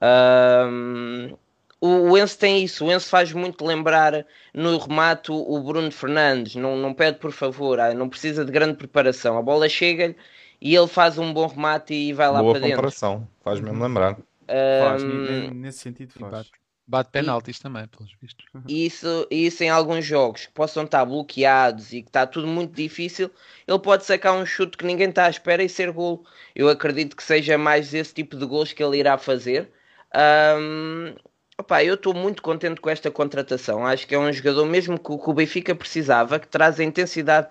Ahm, 0.00 1.34
o, 1.80 2.16
Enzo 2.16 2.38
tem 2.38 2.62
isso, 2.62 2.84
o 2.86 2.92
Enzo 2.92 3.08
faz 3.08 3.32
muito 3.32 3.64
lembrar 3.64 4.24
no 4.54 4.78
remate 4.78 5.32
o 5.32 5.60
Bruno 5.60 5.90
Fernandes, 5.90 6.54
não, 6.54 6.76
não 6.76 6.94
pede 6.94 7.18
por 7.18 7.32
favor, 7.32 7.80
ah, 7.80 7.92
não 7.92 8.08
precisa 8.08 8.44
de 8.44 8.52
grande 8.52 8.74
preparação, 8.76 9.36
a 9.36 9.42
bola 9.42 9.68
chega-lhe 9.68 10.16
e 10.60 10.76
ele 10.76 10.86
faz 10.86 11.18
um 11.18 11.32
bom 11.32 11.48
remate 11.48 11.92
e 11.92 12.12
vai 12.12 12.30
lá 12.30 12.40
Boa 12.40 12.52
para 12.52 12.60
dentro. 12.60 12.76
comparação. 12.76 13.28
Faz 13.42 13.60
mesmo 13.60 13.82
lembrar. 13.82 14.16
faz, 14.46 15.02
ne- 15.02 15.18
ne- 15.18 15.50
nesse 15.54 15.78
sentido 15.80 16.12
faz. 16.12 16.61
Bate, 16.92 17.10
penaltis 17.10 17.58
também, 17.58 17.86
pelos 17.88 18.12
vistos. 18.20 18.44
E 18.68 18.86
isso, 18.86 19.26
e 19.30 19.46
isso 19.46 19.64
em 19.64 19.70
alguns 19.70 20.04
jogos 20.04 20.46
que 20.46 20.52
possam 20.52 20.84
estar 20.84 21.04
bloqueados 21.04 21.92
e 21.92 22.02
que 22.02 22.08
está 22.08 22.26
tudo 22.26 22.46
muito 22.46 22.72
difícil, 22.74 23.30
ele 23.66 23.78
pode 23.80 24.04
sacar 24.04 24.34
um 24.34 24.46
chute 24.46 24.76
que 24.78 24.84
ninguém 24.84 25.08
está 25.08 25.26
à 25.26 25.30
espera 25.30 25.62
e 25.64 25.68
ser 25.68 25.90
golo. 25.90 26.24
Eu 26.54 26.68
acredito 26.68 27.16
que 27.16 27.22
seja 27.24 27.58
mais 27.58 27.92
esse 27.92 28.14
tipo 28.14 28.36
de 28.36 28.46
gols 28.46 28.72
que 28.72 28.82
ele 28.84 28.98
irá 28.98 29.18
fazer. 29.18 29.72
Ahm, 30.14 31.14
opá, 31.58 31.82
eu 31.82 31.94
estou 31.94 32.14
muito 32.14 32.42
contente 32.42 32.80
com 32.80 32.88
esta 32.90 33.10
contratação. 33.10 33.84
Acho 33.86 34.06
que 34.06 34.14
é 34.14 34.18
um 34.18 34.32
jogador 34.32 34.66
mesmo 34.66 34.98
que, 34.98 35.10
o- 35.12 35.18
que 35.18 35.30
o 35.30 35.34
Benfica 35.34 35.74
precisava, 35.74 36.38
que 36.38 36.46
traz 36.48 36.78
a 36.80 36.84
intensidade 36.84 37.48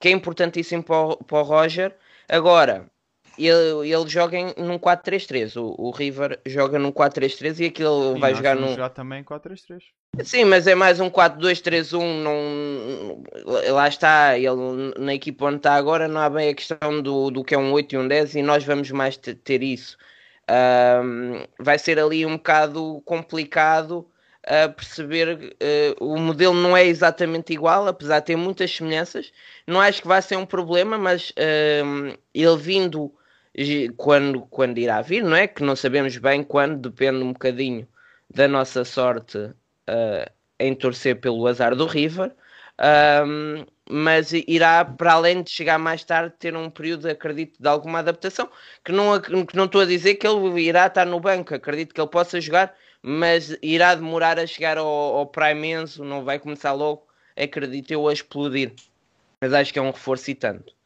que 0.00 0.08
é 0.08 0.10
importantíssimo 0.12 0.82
para 0.82 0.96
o, 0.96 1.16
para 1.24 1.38
o 1.38 1.42
Roger. 1.42 1.94
Agora, 2.28 2.90
ele, 3.46 3.92
ele 3.92 4.08
joga 4.08 4.36
em, 4.36 4.54
num 4.56 4.78
4-3-3. 4.78 5.56
O, 5.56 5.74
o 5.78 5.90
River 5.90 6.40
joga 6.46 6.78
num 6.78 6.90
4-3-3 6.92 7.60
e 7.60 7.66
aquilo 7.66 8.14
Sim, 8.14 8.20
vai 8.20 8.34
jogar 8.34 8.56
num. 8.56 8.68
jogar 8.68 8.90
também 8.90 9.22
4-3-3. 9.22 9.82
Sim, 10.24 10.44
mas 10.46 10.66
é 10.66 10.74
mais 10.74 10.98
um 11.00 11.08
4-2-3-1. 11.10 12.22
Não... 12.22 13.22
Lá 13.72 13.86
está, 13.88 14.36
ele 14.36 14.94
na 14.98 15.14
equipa 15.14 15.46
onde 15.46 15.58
está 15.58 15.74
agora 15.74 16.08
não 16.08 16.20
há 16.20 16.28
bem 16.28 16.48
a 16.48 16.54
questão 16.54 17.00
do, 17.02 17.30
do 17.30 17.44
que 17.44 17.54
é 17.54 17.58
um 17.58 17.72
8 17.72 17.94
e 17.94 17.98
um 17.98 18.08
10 18.08 18.34
e 18.34 18.42
nós 18.42 18.64
vamos 18.64 18.90
mais 18.90 19.16
te- 19.16 19.34
ter 19.34 19.62
isso. 19.62 19.96
Ahm, 20.48 21.44
vai 21.58 21.78
ser 21.78 21.98
ali 21.98 22.24
um 22.26 22.36
bocado 22.36 23.02
complicado 23.04 24.08
a 24.46 24.68
perceber. 24.68 25.56
eh, 25.60 25.94
o 26.00 26.16
modelo 26.18 26.54
não 26.54 26.76
é 26.76 26.84
exatamente 26.86 27.52
igual, 27.52 27.86
apesar 27.86 28.20
de 28.20 28.26
ter 28.26 28.36
muitas 28.36 28.74
semelhanças. 28.74 29.32
Não 29.66 29.80
acho 29.80 30.00
que 30.02 30.08
vai 30.08 30.22
ser 30.22 30.36
um 30.36 30.46
problema, 30.46 30.96
mas 30.98 31.32
ahm, 31.36 32.14
ele 32.34 32.56
vindo 32.56 33.12
quando, 33.96 34.42
quando 34.42 34.78
irá 34.78 35.00
vir, 35.02 35.22
não 35.24 35.36
é? 35.36 35.46
Que 35.46 35.62
não 35.62 35.76
sabemos 35.76 36.16
bem 36.16 36.42
quando, 36.42 36.90
depende 36.90 37.22
um 37.22 37.32
bocadinho 37.32 37.86
da 38.32 38.46
nossa 38.46 38.84
sorte 38.84 39.52
eh, 39.86 40.30
em 40.58 40.74
torcer 40.74 41.20
pelo 41.20 41.46
azar 41.46 41.74
do 41.74 41.86
River, 41.86 42.34
ahm, 42.78 43.64
mas 43.90 44.32
irá, 44.32 44.84
para 44.84 45.14
além 45.14 45.42
de 45.42 45.50
chegar 45.50 45.78
mais 45.78 46.04
tarde, 46.04 46.34
ter 46.38 46.54
um 46.56 46.70
período, 46.70 47.08
acredito, 47.08 47.60
de 47.60 47.68
alguma 47.68 48.00
adaptação, 48.00 48.50
que 48.84 48.92
não, 48.92 49.20
que 49.20 49.56
não 49.56 49.64
estou 49.64 49.80
a 49.80 49.86
dizer 49.86 50.16
que 50.16 50.26
ele 50.26 50.60
irá 50.60 50.86
estar 50.86 51.06
no 51.06 51.20
banco, 51.20 51.54
acredito 51.54 51.94
que 51.94 52.00
ele 52.00 52.10
possa 52.10 52.40
jogar, 52.40 52.74
mas 53.02 53.56
irá 53.62 53.94
demorar 53.94 54.38
a 54.38 54.46
chegar 54.46 54.78
ao, 54.78 54.86
ao 54.86 55.26
Prime 55.26 55.72
Enzo, 55.72 56.04
não 56.04 56.24
vai 56.24 56.38
começar 56.38 56.72
logo, 56.72 57.06
acredito 57.36 57.90
eu, 57.92 58.08
a 58.08 58.12
explodir. 58.12 58.74
Mas 59.40 59.52
acho 59.52 59.72
que 59.72 59.78
é 59.78 59.82
um 59.82 59.90
reforço 59.90 60.30
e 60.30 60.34
tanto. 60.34 60.77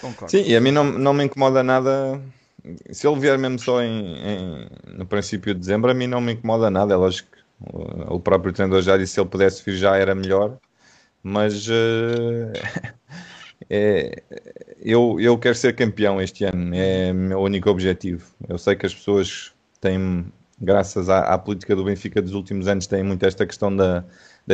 Concordo. 0.00 0.30
Sim, 0.30 0.42
e 0.46 0.56
a 0.56 0.60
mim 0.60 0.70
não, 0.70 0.84
não 0.84 1.12
me 1.12 1.24
incomoda 1.24 1.62
nada. 1.62 2.20
Se 2.90 3.06
ele 3.06 3.18
vier 3.20 3.38
mesmo 3.38 3.58
só 3.58 3.82
em, 3.82 4.16
em- 4.16 4.68
no 4.96 5.06
princípio 5.06 5.54
de 5.54 5.60
dezembro, 5.60 5.90
a 5.90 5.94
mim 5.94 6.06
não 6.06 6.20
me 6.20 6.32
incomoda 6.32 6.70
nada. 6.70 6.94
É 6.94 6.96
lógico 6.96 7.28
que 7.32 7.40
o, 8.08 8.18
próprio 8.20 8.52
treinador 8.52 8.82
já 8.82 8.96
disse 8.96 9.14
se 9.14 9.20
ele 9.20 9.28
pudesse 9.28 9.62
vir 9.64 9.76
já 9.76 9.96
era 9.96 10.14
melhor, 10.14 10.58
mas 11.22 11.66
eh, 11.68 12.52
é, 13.68 14.22
eu, 14.80 15.18
eu 15.20 15.38
quero 15.38 15.54
ser 15.54 15.74
campeão 15.74 16.20
este 16.20 16.44
ano, 16.44 16.74
é 16.74 17.12
o 17.12 17.14
meu 17.14 17.40
único 17.40 17.68
objetivo. 17.70 18.24
Eu 18.48 18.58
sei 18.58 18.76
que 18.76 18.86
as 18.86 18.94
pessoas 18.94 19.52
têm, 19.80 20.26
graças 20.60 21.08
à, 21.08 21.20
à 21.34 21.38
política 21.38 21.76
do 21.76 21.84
Benfica 21.84 22.22
dos 22.22 22.32
últimos 22.32 22.68
anos, 22.68 22.86
têm 22.86 23.02
muito 23.02 23.24
esta 23.26 23.46
questão 23.46 23.74
da, 23.74 24.04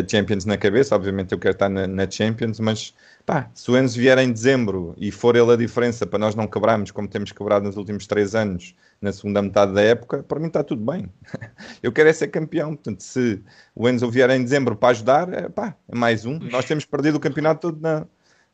da 0.01 0.07
Champions 0.07 0.45
na 0.45 0.59
cabeça. 0.59 0.95
Obviamente 0.95 1.33
eu 1.33 1.39
quero 1.39 1.53
estar 1.53 1.69
na, 1.69 1.87
na, 1.87 2.11
Champions, 2.11 2.61
mas 2.61 2.95
pá, 3.25 3.51
se 3.55 3.71
o 3.71 3.79
Enzo 3.79 3.99
vier 3.99 4.19
em 4.19 4.31
dezembro 4.31 4.95
e 4.99 5.11
for 5.11 5.37
ele 5.37 5.51
a 5.51 5.57
diferença 5.57 6.07
para 6.07 6.19
nós 6.19 6.35
não 6.35 6.47
quebrarmos 6.47 6.91
como 6.91 7.09
temos 7.09 7.33
quebrado 7.33 7.65
nos 7.65 7.77
últimos 7.77 8.07
três 8.07 8.35
anos, 8.35 8.75
na 9.01 9.13
segunda 9.13 9.41
metade 9.41 9.73
da 9.73 9.81
época, 9.81 10.23
para 10.23 10.39
mim 10.39 10.49
está 10.49 10.63
tudo 10.63 10.85
bem. 10.85 11.09
Eu 11.83 11.93
quero 11.93 12.09
é 12.11 12.13
ser 12.13 12.29
campeão. 12.29 12.75
Portanto, 12.75 13.01
se 13.01 13.43
o 13.75 13.89
Enzo 13.89 14.11
vier 14.11 14.29
em 14.31 14.43
dezembro 14.43 14.77
para 14.77 14.91
ajudar, 14.91 15.33
é, 15.33 15.49
pá, 15.49 15.75
é 15.89 15.97
mais 15.97 16.27
um. 16.27 16.39
Nós 16.39 16.67
temos 16.67 16.85
perdido 16.85 17.17
o 17.17 17.21
campeonato 17.21 17.73
todo 17.73 17.81
na, 17.81 18.07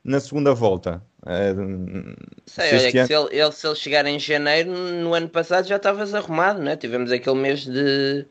na 0.05 0.21
segunda 0.21 0.55
volta. 0.55 1.03
É, 1.27 1.55
Sei, 2.47 2.69
se 2.69 2.75
olha, 2.77 3.01
ano... 3.01 3.07
se, 3.07 3.15
ele, 3.15 3.43
ele, 3.43 3.53
se 3.53 3.67
ele 3.67 3.77
chegar 3.77 4.07
em 4.07 4.19
janeiro, 4.19 4.71
no 4.71 5.13
ano 5.15 5.29
passado 5.29 5.67
já 5.67 5.77
estavas 5.77 6.15
arrumado, 6.15 6.61
né? 6.61 6.77
Tivemos 6.77 7.11
aquele 7.11 7.37
mês 7.37 7.65
de 7.65 8.27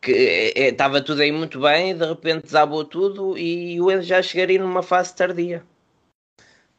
que 0.00 0.12
estava 0.56 1.02
tudo 1.02 1.22
aí 1.22 1.32
muito 1.32 1.60
bem, 1.60 1.90
e 1.90 1.94
de 1.94 2.04
repente 2.06 2.44
desabou 2.44 2.84
tudo 2.84 3.36
e 3.38 3.80
o 3.80 3.90
Enzo 3.90 4.02
já 4.08 4.22
chegaria 4.22 4.58
numa 4.60 4.82
fase 4.82 5.14
tardia. 5.14 5.64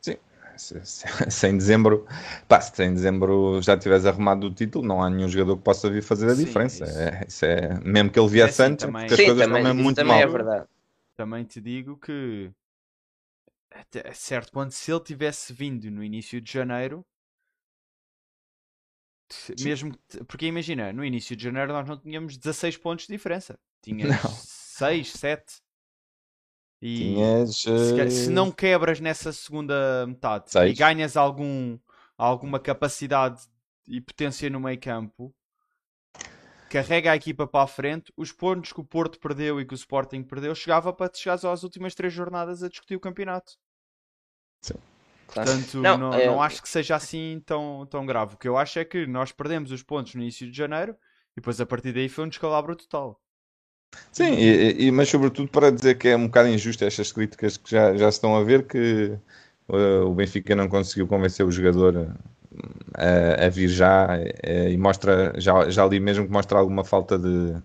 Sim, 0.01 0.17
se, 0.57 0.86
se, 0.86 1.05
se 1.31 1.47
em 1.47 1.57
dezembro, 1.57 2.05
pá, 2.47 2.62
se 2.62 2.83
em 2.83 2.93
dezembro 2.93 3.62
já 3.62 3.77
tivesse 3.77 4.07
arrumado 4.07 4.47
o 4.47 4.53
título, 4.53 4.86
não 4.86 5.01
há 5.01 5.09
nenhum 5.09 5.27
jogador 5.29 5.57
que 5.57 5.63
possa 5.63 5.89
vir 5.89 6.01
fazer 6.03 6.31
a 6.31 6.36
Sim, 6.36 6.36
diferença. 6.36 6.86
Isso. 6.86 7.00
É, 7.00 7.25
isso 7.27 7.45
é, 7.45 7.79
mesmo 7.83 8.12
que 8.12 8.19
ele 8.19 8.29
viesse 8.29 8.62
é, 8.62 8.69
antes, 8.69 8.86
também. 8.86 9.07
porque 9.07 9.13
as 9.13 9.19
Sim, 9.19 9.25
coisas 9.25 9.43
também, 9.43 9.45
estão 9.45 9.59
mesmo 9.59 9.81
muito 9.81 9.95
também 9.95 10.05
mal. 10.05 10.21
É 10.21 10.27
verdade. 10.27 10.67
Também 11.15 11.43
te 11.43 11.59
digo 11.59 11.97
que 11.97 12.51
até 13.71 14.13
certo 14.13 14.51
ponto, 14.51 14.74
se 14.74 14.91
ele 14.91 15.00
tivesse 15.03 15.53
vindo 15.53 15.89
no 15.91 16.03
início 16.03 16.41
de 16.41 16.51
janeiro, 16.51 17.05
mesmo 19.60 19.98
porque 20.27 20.46
imagina, 20.46 20.93
no 20.93 21.03
início 21.03 21.36
de 21.36 21.43
janeiro 21.43 21.74
nós 21.74 21.88
não 21.88 21.98
tínhamos 21.98 22.38
16 22.38 22.77
pontos 22.77 23.07
de 23.07 23.13
diferença, 23.13 23.60
tínhamos 23.81 24.24
não. 24.24 24.31
6, 24.31 25.12
7. 25.12 25.62
E 26.79 26.98
Tinhas, 26.98 27.57
se, 27.57 28.12
se, 28.12 28.29
não 28.29 28.51
quebras 28.51 29.00
nessa 29.00 29.34
segunda 29.34 30.05
metade 30.05 30.51
Seis. 30.51 30.72
e 30.72 30.79
ganhas 30.79 31.17
algum, 31.17 31.79
alguma 32.15 32.60
capacidade 32.60 33.41
e 33.88 34.00
potência 34.00 34.48
no 34.50 34.60
meio 34.60 34.79
campo, 34.79 35.34
carrega 36.69 37.12
a 37.12 37.15
equipa 37.15 37.48
para 37.48 37.63
a 37.63 37.67
frente, 37.67 38.13
os 38.15 38.31
pontos 38.31 38.72
que 38.72 38.79
o 38.79 38.86
Porto 38.86 39.19
perdeu 39.19 39.60
e 39.60 39.65
que 39.65 39.74
o 39.74 39.75
Sporting 39.75 40.22
perdeu, 40.24 40.53
chegava 40.53 40.93
para 40.93 41.12
chegar 41.13 41.34
às 41.34 41.63
últimas 41.63 41.96
três 41.96 42.13
jornadas 42.13 42.62
a 42.62 42.69
discutir 42.69 42.96
o 42.96 43.00
campeonato. 43.00 43.53
Sim. 44.62 44.75
Portanto, 45.27 45.81
não, 45.81 45.98
não, 45.98 46.13
é... 46.13 46.27
não, 46.27 46.41
acho 46.41 46.62
que 46.62 46.69
seja 46.69 46.96
assim 46.96 47.41
tão, 47.46 47.86
tão 47.89 48.05
grave. 48.05 48.36
O 48.36 48.38
que 48.38 48.48
eu 48.48 48.57
acho 48.57 48.79
é 48.79 48.86
que 48.86 49.05
nós 49.05 49.31
perdemos 49.31 49.72
os 49.72 49.84
pontos 49.84 50.15
no 50.15 50.22
início 50.22 50.50
de 50.50 50.55
janeiro 50.55 50.93
e 51.34 51.41
depois 51.41 51.60
a 51.60 51.65
partir 51.65 51.93
daí 51.93 52.10
foi 52.10 52.25
um 52.25 52.29
descalabro 52.29 52.75
total. 52.75 53.19
Sim, 54.12 54.34
e, 54.34 54.88
e, 54.88 54.91
mas 54.91 55.10
sobretudo 55.10 55.48
para 55.50 55.72
dizer 55.72 55.98
que 55.98 56.10
é 56.10 56.15
um 56.15 56.27
bocado 56.27 56.50
injusto 56.50 56.84
estas 56.84 57.12
críticas 57.12 57.57
que 57.57 57.72
já, 57.72 57.96
já 57.96 58.10
estão 58.10 58.36
a 58.36 58.43
ver 58.43 58.67
que 58.67 59.17
uh, 59.69 60.05
o 60.05 60.13
Benfica 60.13 60.55
não 60.55 60.67
conseguiu 60.67 61.07
convencer 61.07 61.46
o 61.46 61.51
jogador 61.51 62.15
a, 62.93 63.46
a 63.46 63.50
vir 63.50 63.69
já 63.69 64.07
uh, 64.07 64.69
e 64.69 64.77
mostra, 64.77 65.34
já, 65.38 65.69
já 65.69 65.84
ali 65.84 66.00
mesmo 66.00 66.25
que 66.25 66.31
mostra 66.31 66.57
alguma 66.57 66.84
falta 66.84 67.17
de, 67.17 67.55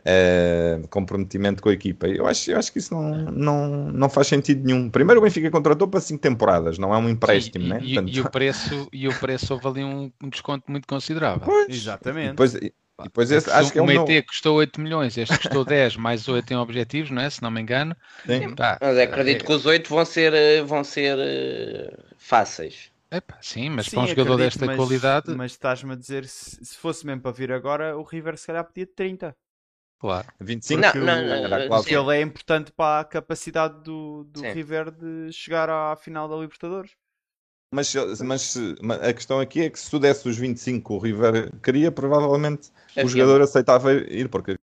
uh, 0.00 0.86
comprometimento 0.88 1.62
com 1.62 1.68
a 1.68 1.72
equipa. 1.72 2.06
Eu 2.06 2.26
acho, 2.26 2.50
eu 2.50 2.58
acho 2.58 2.72
que 2.72 2.78
isso 2.78 2.94
não, 2.94 3.16
não, 3.30 3.68
não 3.92 4.08
faz 4.08 4.26
sentido 4.26 4.64
nenhum. 4.64 4.90
Primeiro 4.90 5.20
o 5.20 5.24
Benfica 5.24 5.50
contratou 5.50 5.88
para 5.88 6.00
5 6.00 6.20
temporadas, 6.20 6.78
não 6.78 6.94
é 6.94 6.98
um 6.98 7.08
empréstimo, 7.08 7.64
e, 7.64 7.68
né? 7.68 7.78
E, 7.82 7.94
Portanto... 7.94 8.16
e, 8.16 8.20
o 8.20 8.28
preço, 8.30 8.88
e 8.92 9.08
o 9.08 9.18
preço 9.18 9.54
houve 9.54 9.66
ali 9.68 9.84
um, 9.84 10.10
um 10.22 10.28
desconto 10.28 10.70
muito 10.70 10.86
considerável. 10.86 11.42
Pois, 11.44 11.68
Exatamente. 11.68 12.30
Depois, 12.30 12.54
e 12.54 12.72
depois 13.02 13.30
esse, 13.30 13.50
acho 13.50 13.72
que 13.72 13.78
é 13.78 13.82
o 13.82 13.86
MET 13.86 14.08
meu... 14.10 14.22
custou 14.24 14.56
8 14.56 14.80
milhões, 14.80 15.18
este 15.18 15.36
custou 15.36 15.64
10, 15.66 15.96
mais 15.96 16.26
8 16.28 16.50
em 16.50 16.56
objetivos, 16.56 17.10
não 17.10 17.20
é? 17.20 17.28
Se 17.28 17.42
não 17.42 17.50
me 17.50 17.60
engano. 17.60 17.94
Sim. 18.26 18.54
Pá, 18.54 18.78
mas 18.80 18.98
acredito 18.98 19.42
é... 19.42 19.46
que 19.46 19.52
os 19.52 19.66
8 19.66 19.88
vão 19.88 20.04
ser, 20.04 20.32
eh, 20.32 20.62
vão 20.62 20.82
ser 20.82 21.16
uh, 21.18 22.02
fáceis. 22.16 22.90
Epa, 23.10 23.38
sim, 23.40 23.68
mas 23.70 23.86
sim, 23.86 23.92
para 23.92 24.04
um 24.04 24.06
jogador 24.08 24.32
acredito, 24.34 24.58
desta 24.58 24.66
mas, 24.66 24.76
qualidade. 24.76 25.34
Mas 25.34 25.52
estás-me 25.52 25.92
a 25.92 25.96
dizer, 25.96 26.26
se, 26.26 26.64
se, 26.64 26.76
fosse 26.76 27.06
mesmo 27.06 27.20
para 27.20 27.30
vir 27.30 27.52
agora, 27.52 27.96
o 27.96 28.02
River 28.02 28.36
se 28.36 28.46
calhar 28.46 28.64
podia 28.64 28.86
30. 28.86 29.36
Claro. 29.98 30.28
25 30.40 30.80
não, 30.80 30.92
não, 30.94 31.48
não, 31.48 31.84
ele 31.86 32.16
é 32.16 32.20
importante 32.20 32.70
para 32.70 33.00
a 33.00 33.04
capacidade 33.04 33.82
do, 33.82 34.24
do 34.24 34.42
River 34.42 34.90
de 34.90 35.32
chegar 35.32 35.70
à 35.70 35.96
final 35.96 36.28
da 36.28 36.36
Libertadores. 36.36 36.92
Mas, 37.74 37.94
mas, 38.20 38.56
a 39.02 39.12
questão 39.12 39.40
aqui 39.40 39.62
é 39.62 39.70
que 39.70 39.78
se 39.78 39.90
tu 39.90 39.98
desse 39.98 40.28
os 40.28 40.36
25 40.36 40.94
o 40.94 40.98
River 40.98 41.50
queria, 41.60 41.90
provavelmente 41.90 42.70
é 42.94 43.04
o 43.04 43.08
jogador 43.08 43.40
aceitava 43.40 43.92
ir, 43.92 44.28
porque 44.28 44.56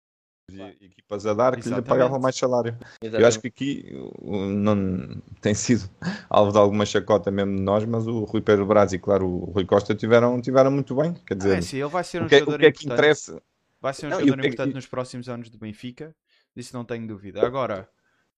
havia 0.51 0.77
equipas 0.81 1.27
a 1.27 1.35
dar 1.35 1.53
que 1.53 1.61
Exatamente. 1.61 1.85
lhe 1.85 1.89
pagavam 1.89 2.21
mais 2.21 2.37
salário. 2.37 2.77
Exatamente. 3.03 3.21
Eu 3.21 3.27
acho 3.27 3.41
que 3.41 3.49
aqui 3.49 4.11
não 4.23 5.21
tem 5.41 5.55
sido 5.55 5.91
alvo 6.31 6.53
de 6.53 6.59
alguma 6.59 6.87
chacota 6.87 7.31
mesmo 7.31 7.57
de 7.57 7.62
nós, 7.62 7.85
mas 7.85 8.07
o 8.07 8.25
Rui 8.25 8.41
Pedro 8.41 8.67
Braz 8.67 8.93
e 8.93 8.99
claro 8.99 9.27
o 9.27 9.51
Rui 9.51 9.65
Costa 9.65 9.95
tiveram, 9.95 10.41
tiveram 10.41 10.71
muito 10.71 10.95
bem. 10.95 11.15
Quer 11.27 11.37
dizer, 11.37 11.55
ah, 11.55 11.59
é, 11.59 11.62
sim, 11.62 11.79
ele 11.79 11.89
vai 11.89 12.05
ser 12.05 12.23
um 12.23 12.27
o 12.27 12.29
que, 12.29 12.39
jogador 12.39 12.57
o 12.57 12.61
que 12.61 12.67
é 12.67 12.73
que 12.73 12.87
interessa? 12.87 13.43
Vai 13.83 13.93
ser 13.93 14.07
um 14.07 14.11
não, 14.11 14.21
jogador 14.21 14.39
eu, 14.39 14.47
importante 14.47 14.71
eu, 14.71 14.77
nos 14.77 14.87
próximos 14.87 15.29
anos 15.29 15.51
do 15.51 15.59
Benfica, 15.59 16.15
disso 16.55 16.77
não 16.77 16.85
tenho 16.85 17.05
dúvida. 17.05 17.45
Agora, 17.45 17.91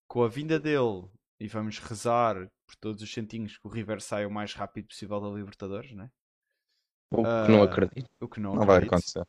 com 0.09 0.25
a 0.25 0.29
vinda 0.29 0.59
dele, 0.59 1.05
e 1.39 1.47
vamos 1.47 1.79
rezar 1.79 2.51
por 2.67 2.75
todos 2.77 3.03
os 3.03 3.13
centinhos 3.13 3.59
que 3.59 3.67
o 3.67 3.71
River 3.71 4.01
saia 4.01 4.27
o 4.27 4.31
mais 4.31 4.55
rápido 4.55 4.87
possível 4.87 5.21
da 5.21 5.29
Libertadores, 5.29 5.93
né? 5.93 6.11
O 7.11 7.23
que 7.23 7.29
uh, 7.29 7.49
não 7.51 7.63
acredito. 7.63 8.09
O 8.19 8.27
que 8.27 8.41
não, 8.41 8.55
não 8.55 8.63
acredito, 8.63 8.91
vai 8.91 8.99
acontecer. 8.99 9.27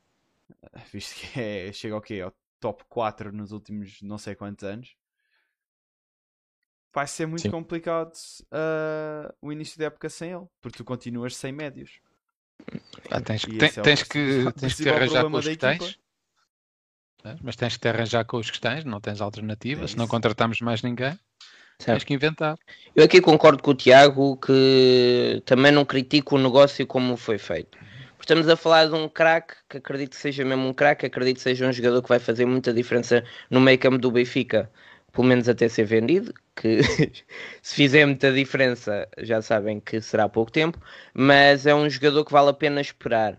Visto 0.90 1.16
que 1.20 1.38
é, 1.40 1.74
chega 1.74 1.96
ao 1.96 2.02
quê? 2.02 2.22
Ao 2.22 2.34
top 2.62 2.86
4 2.88 3.34
nos 3.34 3.52
últimos 3.52 4.02
não 4.02 4.18
sei 4.18 4.36
quantos 4.36 4.64
anos. 4.64 4.96
Vai 6.94 7.08
ser 7.08 7.26
muito 7.26 7.42
Sim. 7.42 7.52
complicado 7.52 8.14
uh, 8.14 9.36
o 9.42 9.52
início 9.52 9.78
da 9.78 9.88
época 9.88 10.08
sem 10.08 10.32
ele, 10.32 10.46
porque 10.62 10.78
tu 10.78 10.86
continuas 10.86 11.36
sem 11.36 11.52
médios. 11.52 12.00
Ah, 13.12 13.20
tens, 13.20 13.42
ten, 13.42 13.58
é 13.58 13.70
tens, 13.84 14.04
que, 14.04 14.46
tens 14.54 14.76
que 14.76 14.88
arranjar 14.88 15.30
com 15.30 15.38
os 15.38 15.46
que 15.46 15.58
tens. 15.58 16.05
Mas 17.42 17.56
tens 17.56 17.74
que 17.74 17.80
te 17.80 17.88
arranjar 17.88 18.26
com 18.26 18.38
os 18.38 18.52
que 18.52 18.60
tens, 18.60 18.84
não 18.84 19.00
tens 19.00 19.22
alternativa. 19.22 19.86
É 19.86 19.88
se 19.88 19.98
não 19.98 20.08
contratamos 20.08 20.60
mais 20.62 20.82
ninguém, 20.82 21.18
certo. 21.80 21.86
tens 21.86 22.04
que 22.04 22.14
inventar. 22.14 22.58
Eu 22.96 23.06
aqui 23.06 23.22
concordo 23.22 23.62
com 23.62 23.72
o 23.72 23.76
Tiago 23.76 24.38
que 24.38 25.42
também 25.46 25.72
não 25.72 25.86
critico 25.86 26.36
o 26.36 26.40
negócio 26.40 26.86
como 26.86 27.18
foi 27.18 27.38
feito. 27.38 27.78
Estamos 28.26 28.50
a 28.50 28.56
falar 28.56 28.88
de 28.88 28.96
um 28.96 29.08
craque 29.08 29.54
que 29.70 29.78
acredito 29.78 30.10
que 30.10 30.16
seja 30.16 30.44
mesmo 30.44 30.68
um 30.68 30.74
craque, 30.74 31.06
acredito 31.06 31.36
que 31.36 31.44
seja 31.44 31.68
um 31.68 31.72
jogador 31.72 32.02
que 32.02 32.10
vai 32.10 32.18
fazer 32.18 32.44
muita 32.44 32.74
diferença 32.74 33.24
no 33.52 33.62
meio 33.62 33.78
campo 33.78 34.00
do 34.00 34.10
Benfica, 34.10 34.68
pelo 35.14 35.28
menos 35.28 35.48
até 35.48 35.70
ser 35.70 35.86
vendido, 35.86 36.34
que 36.56 36.82
se 37.62 37.76
fizer 37.76 38.04
muita 38.04 38.34
diferença 38.34 39.08
já 39.20 39.44
sabem 39.44 39.80
que 39.80 40.02
será 40.02 40.28
pouco 40.28 40.52
tempo, 40.52 40.80
mas 41.14 41.68
é 41.68 41.76
um 41.76 41.88
jogador 41.88 42.26
que 42.26 42.32
vale 42.32 42.50
a 42.50 42.54
pena 42.54 42.82
esperar. 42.82 43.38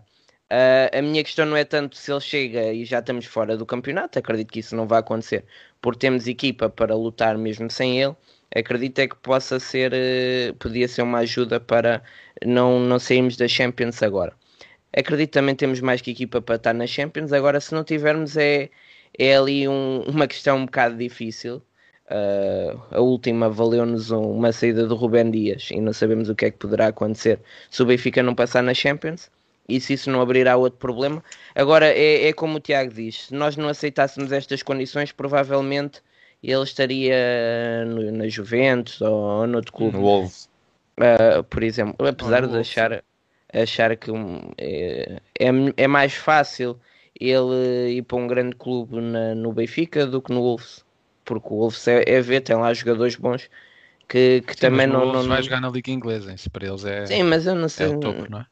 Uh, 0.51 0.97
a 0.97 1.01
minha 1.01 1.23
questão 1.23 1.45
não 1.45 1.57
é 1.57 1.65
tanto 1.65 1.97
se 1.97 2.09
ele 2.09 2.21
chega 2.21 2.71
e 2.71 2.85
já 2.85 2.99
estamos 2.99 3.25
fora 3.25 3.57
do 3.57 3.65
campeonato, 3.65 4.17
acredito 4.17 4.49
que 4.49 4.59
isso 4.59 4.77
não 4.77 4.87
vai 4.87 4.99
acontecer, 4.99 5.43
porque 5.81 5.99
temos 5.99 6.25
equipa 6.25 6.69
para 6.69 6.95
lutar 6.95 7.37
mesmo 7.37 7.69
sem 7.69 8.01
ele. 8.01 8.15
Acredito 8.55 8.99
é 8.99 9.07
que 9.09 9.15
possa 9.17 9.59
ser, 9.59 9.91
uh, 9.93 10.53
podia 10.55 10.87
ser 10.87 11.01
uma 11.01 11.19
ajuda 11.19 11.59
para 11.59 12.01
não, 12.45 12.79
não 12.79 12.97
sairmos 12.99 13.35
da 13.35 13.47
Champions 13.47 14.01
agora. 14.01 14.33
Acredito 14.95 15.31
também 15.31 15.55
temos 15.55 15.81
mais 15.81 16.01
que 16.01 16.11
equipa 16.11 16.41
para 16.41 16.55
estar 16.55 16.73
na 16.73 16.87
Champions. 16.87 17.33
Agora, 17.33 17.59
se 17.59 17.73
não 17.73 17.83
tivermos, 17.83 18.37
é, 18.37 18.69
é 19.19 19.35
ali 19.35 19.67
um, 19.67 20.01
uma 20.07 20.27
questão 20.27 20.57
um 20.57 20.65
bocado 20.65 20.97
difícil. 20.97 21.61
Uh, 22.09 22.81
a 22.91 23.01
última 23.01 23.49
valeu-nos 23.49 24.11
uma 24.11 24.53
saída 24.53 24.87
do 24.87 24.95
Rubén 24.95 25.29
Dias 25.29 25.69
e 25.71 25.81
não 25.81 25.91
sabemos 25.91 26.29
o 26.29 26.35
que 26.35 26.45
é 26.45 26.51
que 26.51 26.57
poderá 26.57 26.87
acontecer 26.87 27.41
se 27.69 27.83
o 27.83 27.85
Benfica 27.85 28.23
não 28.23 28.33
passar 28.33 28.63
na 28.63 28.73
Champions 28.73 29.29
e 29.67 29.79
se 29.81 29.93
isso 29.93 30.09
não 30.09 30.21
abrirá 30.21 30.55
outro 30.55 30.79
problema. 30.79 31.23
Agora, 31.53 31.87
é, 31.87 32.27
é 32.27 32.33
como 32.33 32.57
o 32.57 32.59
Tiago 32.59 32.93
diz: 32.93 33.27
se 33.27 33.33
nós 33.33 33.57
não 33.57 33.67
aceitássemos 33.67 34.31
estas 34.31 34.63
condições, 34.63 35.11
provavelmente 35.11 36.01
ele 36.41 36.63
estaria 36.63 37.85
no, 37.85 38.11
na 38.11 38.27
Juventus 38.27 39.01
ou, 39.01 39.13
ou 39.13 39.47
no 39.47 39.57
outro 39.57 39.73
clube. 39.73 39.97
No 39.97 40.03
Wolves. 40.03 40.49
Uh, 40.97 41.43
por 41.43 41.63
exemplo, 41.63 42.07
apesar 42.07 42.47
de 42.47 42.57
achar, 42.57 43.03
achar 43.53 43.95
que 43.95 44.09
um, 44.09 44.51
é, 44.57 45.19
é, 45.39 45.47
é, 45.77 45.87
mais 45.87 46.13
fácil 46.13 46.79
ele 47.19 47.97
ir 47.97 48.01
para 48.03 48.17
um 48.17 48.27
grande 48.27 48.55
clube 48.55 48.99
na, 48.99 49.35
no 49.35 49.51
Benfica 49.51 50.07
do 50.07 50.21
que 50.21 50.31
no 50.31 50.41
Wolves. 50.41 50.83
Porque 51.23 51.47
o 51.51 51.57
Wolves 51.57 51.87
é, 51.87 52.03
é 52.07 52.21
ver, 52.21 52.41
tem 52.41 52.55
lá 52.55 52.73
jogadores 52.73 53.15
bons 53.15 53.49
que, 54.07 54.41
que 54.47 54.53
Sim, 54.53 54.59
também 54.59 54.87
não, 54.87 55.11
não. 55.11 55.27
vai 55.27 55.43
jogar 55.43 55.59
na 55.59 55.69
Liga 55.69 55.91
Inglesa, 55.91 56.33
isso 56.33 56.49
para 56.49 56.67
eles 56.67 56.85
é. 56.85 57.05
Sim, 57.05 57.23
mas 57.23 57.45
eu 57.45 57.53
não 57.53 57.67
sei. 57.67 57.87
É 57.87 57.89
o 57.89 57.99
topo, 57.99 58.31
não 58.31 58.39
é? 58.39 58.45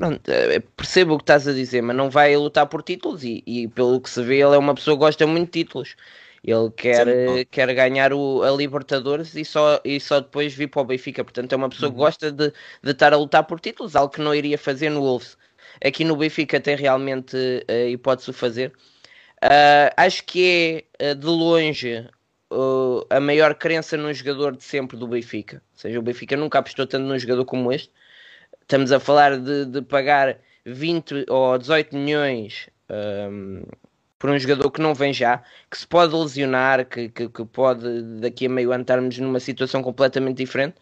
Pronto, 0.00 0.30
eh, 0.30 0.60
percebo 0.78 1.12
o 1.12 1.18
que 1.18 1.24
estás 1.24 1.46
a 1.46 1.52
dizer, 1.52 1.82
mas 1.82 1.94
não 1.94 2.08
vai 2.08 2.34
lutar 2.34 2.66
por 2.66 2.82
títulos 2.82 3.22
e, 3.22 3.42
e, 3.46 3.68
pelo 3.68 4.00
que 4.00 4.08
se 4.08 4.22
vê 4.22 4.36
ele 4.36 4.54
é 4.54 4.58
uma 4.58 4.74
pessoa 4.74 4.96
que 4.96 5.00
gosta 5.00 5.26
muito 5.26 5.52
de 5.52 5.62
títulos. 5.62 5.94
Ele 6.42 6.70
quer, 6.74 7.06
Sim, 7.06 7.44
quer 7.50 7.74
ganhar 7.74 8.10
o, 8.14 8.42
a 8.42 8.50
Libertadores 8.50 9.34
e 9.34 9.44
só, 9.44 9.78
e 9.84 10.00
só 10.00 10.20
depois 10.20 10.54
vir 10.54 10.68
para 10.68 10.80
o 10.80 10.86
Benfica. 10.86 11.22
Portanto, 11.22 11.52
é 11.52 11.56
uma 11.56 11.68
pessoa 11.68 11.90
uhum. 11.90 11.96
que 11.96 12.00
gosta 12.00 12.32
de, 12.32 12.50
de 12.82 12.90
estar 12.90 13.12
a 13.12 13.18
lutar 13.18 13.44
por 13.44 13.60
títulos, 13.60 13.94
algo 13.94 14.10
que 14.10 14.22
não 14.22 14.34
iria 14.34 14.56
fazer 14.56 14.88
no 14.88 15.02
Wolves. 15.02 15.36
Aqui 15.84 16.02
no 16.02 16.16
Benfica 16.16 16.58
tem 16.58 16.76
realmente 16.76 17.36
a 17.68 17.72
uh, 17.72 17.88
hipótese 17.90 18.32
de 18.32 18.38
fazer. 18.38 18.72
Uh, 19.44 19.92
acho 19.98 20.24
que 20.24 20.86
é, 20.98 21.12
uh, 21.12 21.14
de 21.14 21.26
longe, 21.26 22.08
uh, 22.50 23.06
a 23.10 23.20
maior 23.20 23.54
crença 23.54 23.98
num 23.98 24.14
jogador 24.14 24.56
de 24.56 24.64
sempre 24.64 24.96
do 24.96 25.06
Benfica. 25.06 25.62
Ou 25.74 25.78
seja, 25.78 25.98
o 25.98 26.02
Benfica 26.02 26.38
nunca 26.38 26.58
apostou 26.58 26.86
tanto 26.86 27.04
num 27.04 27.18
jogador 27.18 27.44
como 27.44 27.70
este. 27.70 27.92
Estamos 28.70 28.92
a 28.92 29.00
falar 29.00 29.36
de, 29.36 29.64
de 29.64 29.82
pagar 29.82 30.36
20 30.64 31.26
ou 31.28 31.58
18 31.58 31.96
milhões 31.96 32.68
um, 32.88 33.64
por 34.16 34.30
um 34.30 34.38
jogador 34.38 34.70
que 34.70 34.80
não 34.80 34.94
vem 34.94 35.12
já, 35.12 35.42
que 35.68 35.76
se 35.76 35.84
pode 35.84 36.14
lesionar, 36.14 36.86
que, 36.86 37.08
que, 37.08 37.28
que 37.28 37.44
pode 37.46 38.20
daqui 38.20 38.46
a 38.46 38.48
meio 38.48 38.70
ano 38.70 38.82
estarmos 38.82 39.18
numa 39.18 39.40
situação 39.40 39.82
completamente 39.82 40.36
diferente. 40.36 40.76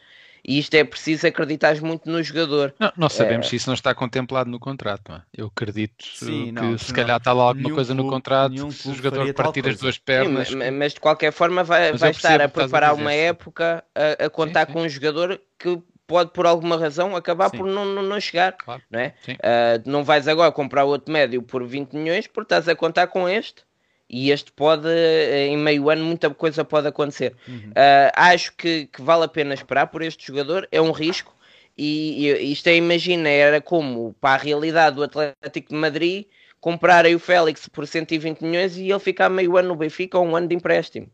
E 0.47 0.59
isto 0.59 0.75
é 0.75 0.85
preciso 0.85 1.27
acreditar 1.27 1.81
muito 1.81 2.11
no 2.11 2.23
jogador. 2.23 2.75
Não, 2.79 2.93
nós 2.95 3.15
sabemos 3.15 3.47
é... 3.47 3.49
se 3.49 3.57
isso 3.57 3.71
não 3.71 3.75
está 3.75 3.95
contemplado 3.95 4.51
no 4.51 4.61
contrato. 4.61 5.11
É? 5.11 5.23
Eu 5.33 5.47
acredito 5.47 6.05
Sim, 6.15 6.45
que 6.47 6.53
não, 6.53 6.77
se 6.77 6.93
calhar 6.93 7.17
está 7.17 7.33
lá 7.33 7.45
alguma 7.45 7.71
coisa 7.71 7.95
no 7.95 8.07
contrato, 8.07 8.71
se 8.71 8.91
o 8.91 8.95
jogador 8.95 9.33
partir 9.33 9.67
as 9.67 9.79
duas 9.79 9.97
pernas. 9.97 10.49
Sim, 10.49 10.57
mas, 10.57 10.75
mas, 10.75 10.93
de 10.93 11.01
qualquer 11.01 11.33
forma 11.33 11.65
vai, 11.65 11.95
vai 11.95 12.11
estar 12.11 12.39
a 12.43 12.51
preparar 12.51 12.93
uma 12.93 13.15
época 13.15 13.83
a, 13.95 14.27
a 14.27 14.29
contar 14.29 14.67
sim, 14.67 14.67
sim. 14.67 14.73
com 14.75 14.83
um 14.83 14.89
jogador 14.91 15.41
que 15.59 15.83
pode 16.09 16.31
por 16.31 16.47
alguma 16.47 16.77
razão 16.77 17.15
acabar 17.15 17.51
Sim. 17.51 17.59
por 17.59 17.67
não, 17.67 17.85
não, 17.85 18.03
não 18.03 18.19
chegar, 18.19 18.53
claro. 18.53 18.83
não 18.91 18.99
é? 18.99 19.15
Uh, 19.29 19.89
não 19.89 20.03
vais 20.03 20.27
agora 20.27 20.51
comprar 20.51 20.85
outro 20.85 21.13
médio 21.13 21.43
por 21.43 21.65
20 21.65 21.93
milhões 21.93 22.27
porque 22.27 22.47
estás 22.47 22.67
a 22.67 22.75
contar 22.75 23.07
com 23.09 23.29
este 23.29 23.63
e 24.09 24.31
este 24.31 24.51
pode, 24.51 24.89
em 24.89 25.57
meio 25.59 25.91
ano, 25.91 26.03
muita 26.03 26.31
coisa 26.31 26.65
pode 26.65 26.89
acontecer. 26.89 27.37
Uhum. 27.47 27.71
Uh, 27.71 28.11
acho 28.17 28.55
que, 28.57 28.87
que, 28.87 29.03
vale 29.03 29.25
a 29.25 29.29
pena 29.29 29.53
esperar 29.53 29.89
por 29.89 30.01
este 30.01 30.27
jogador, 30.27 30.67
é 30.73 30.81
um 30.81 30.93
risco. 30.93 31.37
E, 31.77 32.27
e 32.27 32.53
isto 32.53 32.67
é, 32.69 32.75
imagina, 32.75 33.29
era 33.29 33.61
como 33.61 34.15
para 34.19 34.35
a 34.35 34.43
realidade 34.43 34.97
do 34.97 35.03
Atlético 35.03 35.69
de 35.69 35.75
Madrid 35.75 36.25
comprarem 36.59 37.15
o 37.15 37.19
Félix 37.19 37.69
por 37.69 37.87
120 37.87 38.41
milhões 38.41 38.79
e 38.79 38.91
ele 38.91 38.99
ficar 38.99 39.29
meio 39.29 39.59
ano 39.59 39.69
no 39.69 39.77
Benfica 39.77 40.19
ou 40.19 40.27
um 40.27 40.35
ano 40.35 40.49
de 40.49 40.55
empréstimo. 40.55 41.09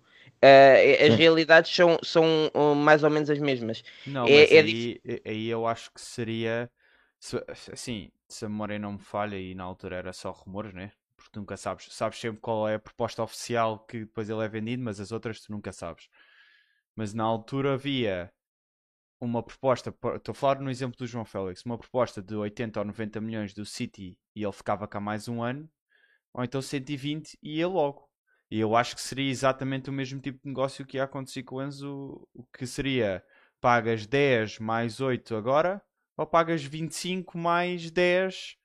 Uh, 0.45 1.07
as 1.07 1.15
realidades 1.15 1.75
são, 1.75 1.99
são 2.03 2.25
uh, 2.55 2.75
mais 2.75 3.03
ou 3.03 3.11
menos 3.11 3.31
as 3.31 3.39
mesmas. 3.39 3.83
Não, 4.07 4.27
é, 4.27 4.41
mas 4.41 4.53
é 4.53 4.59
aí, 4.61 5.01
aí 5.25 5.49
eu 5.49 5.67
acho 5.67 5.91
que 5.93 6.01
seria. 6.01 6.71
Se, 7.19 7.43
assim, 7.73 8.11
se 8.29 8.45
a 8.45 8.49
memória 8.49 8.79
não 8.79 8.93
me 8.93 8.99
falha 8.99 9.37
e 9.37 9.55
na 9.55 9.65
altura 9.65 9.97
era 9.97 10.13
só 10.13 10.31
rumores, 10.31 10.75
né? 10.75 10.93
porque 11.25 11.39
nunca 11.39 11.57
sabes. 11.57 11.87
Sabes 11.91 12.19
sempre 12.19 12.41
qual 12.41 12.69
é 12.69 12.75
a 12.75 12.79
proposta 12.79 13.23
oficial 13.23 13.81
que 13.81 14.01
depois 14.01 14.29
ele 14.29 14.45
é 14.45 14.49
vendido, 14.49 14.83
mas 14.83 15.01
as 15.01 15.13
outras 15.13 15.41
tu 15.41 15.53
nunca 15.53 15.73
sabes. 15.73 16.09
Mas 16.95 17.13
na 17.13 17.25
altura 17.25 17.75
havia 17.75 18.33
uma 19.21 19.43
proposta, 19.43 19.91
estou 19.91 20.33
a 20.33 20.35
falar 20.35 20.61
no 20.61 20.71
exemplo 20.71 20.97
do 20.99 21.07
João 21.07 21.25
Félix, 21.25 21.65
uma 21.65 21.79
proposta 21.79 22.23
de 22.23 22.35
80 22.35 22.81
ou 22.81 22.87
90 22.87 23.21
milhões 23.21 23.55
do 23.55 23.65
City 23.65 24.19
e 24.35 24.43
ele 24.43 24.53
ficava 24.53 24.87
cá 24.87 25.01
mais 25.01 25.29
um 25.29 25.43
ano, 25.43 25.69
ou 26.33 26.45
então 26.45 26.61
120 26.61 27.39
e 27.43 27.59
ia 27.59 27.69
logo. 27.69 28.09
E 28.55 28.61
eu 28.61 28.77
acho 28.77 28.95
que 28.95 29.03
seria 29.03 29.29
exatamente 29.29 29.91
o 29.91 29.93
mesmo 29.93 30.21
tipo 30.21 30.39
de 30.41 30.47
negócio 30.47 30.87
que 30.87 30.97
ia 30.97 31.03
acontecer 31.03 31.43
com 31.43 31.57
o 31.57 31.63
Enzo, 31.65 32.25
o 32.33 32.45
que 32.57 32.69
seria 32.69 33.21
pagas 33.61 34.07
10 34.07 34.61
mais 34.61 35.01
8 35.01 35.35
agora, 35.35 35.83
ou 36.17 36.25
pagas 36.25 36.63
25 36.63 37.37
mais 37.37 37.91
10 37.91 38.57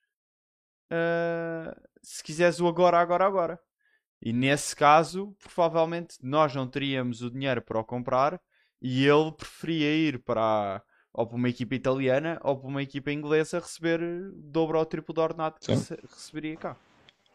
uh, 0.91 1.89
se 2.03 2.23
quiseres 2.23 2.59
o 2.59 2.67
agora, 2.67 2.99
agora, 2.99 3.25
agora. 3.25 3.59
E 4.21 4.31
nesse 4.31 4.75
caso, 4.75 5.35
provavelmente 5.41 6.17
nós 6.21 6.53
não 6.53 6.67
teríamos 6.67 7.23
o 7.23 7.31
dinheiro 7.31 7.59
para 7.59 7.79
o 7.79 7.83
comprar 7.83 8.39
e 8.79 9.07
ele 9.07 9.31
preferia 9.31 9.91
ir 9.91 10.19
para 10.19 10.83
ou 11.11 11.25
para 11.25 11.35
uma 11.35 11.49
equipa 11.49 11.73
italiana 11.73 12.39
ou 12.43 12.59
para 12.59 12.69
uma 12.69 12.83
equipa 12.83 13.11
inglesa 13.11 13.57
receber 13.57 13.99
dobro 14.35 14.77
ou 14.77 14.85
triplo 14.85 15.15
de 15.15 15.19
ordenado 15.19 15.59
que 15.59 15.71
receberia 15.71 16.55
cá. 16.57 16.77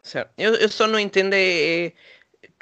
Certo. 0.05 0.31
Eu, 0.37 0.53
eu 0.53 0.69
só 0.69 0.85
não 0.85 0.99
entendo 0.99 1.33
é, 1.33 1.87
é, 1.87 1.93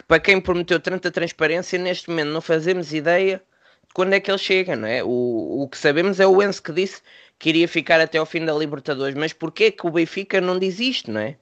para 0.07 0.19
quem 0.19 0.39
prometeu 0.39 0.79
tanta 0.79 1.11
transparência, 1.11 1.79
neste 1.79 2.09
momento 2.09 2.29
não 2.29 2.41
fazemos 2.41 2.93
ideia 2.93 3.41
de 3.87 3.93
quando 3.93 4.13
é 4.13 4.19
que 4.19 4.29
ele 4.29 4.37
chega, 4.37 4.75
não 4.75 4.87
é? 4.87 5.03
O, 5.03 5.63
o 5.63 5.67
que 5.69 5.77
sabemos 5.77 6.19
é 6.19 6.27
o 6.27 6.41
Enzo 6.41 6.61
que 6.61 6.71
disse 6.71 7.01
que 7.39 7.49
iria 7.49 7.67
ficar 7.67 7.99
até 7.99 8.17
ao 8.17 8.25
fim 8.25 8.45
da 8.45 8.53
Libertadores, 8.53 9.15
mas 9.15 9.33
porquê 9.33 9.71
que 9.71 9.85
o 9.85 9.91
Benfica 9.91 10.39
não 10.39 10.57
diz 10.57 10.79
isto, 10.79 11.11
não 11.11 11.21
é? 11.21 11.37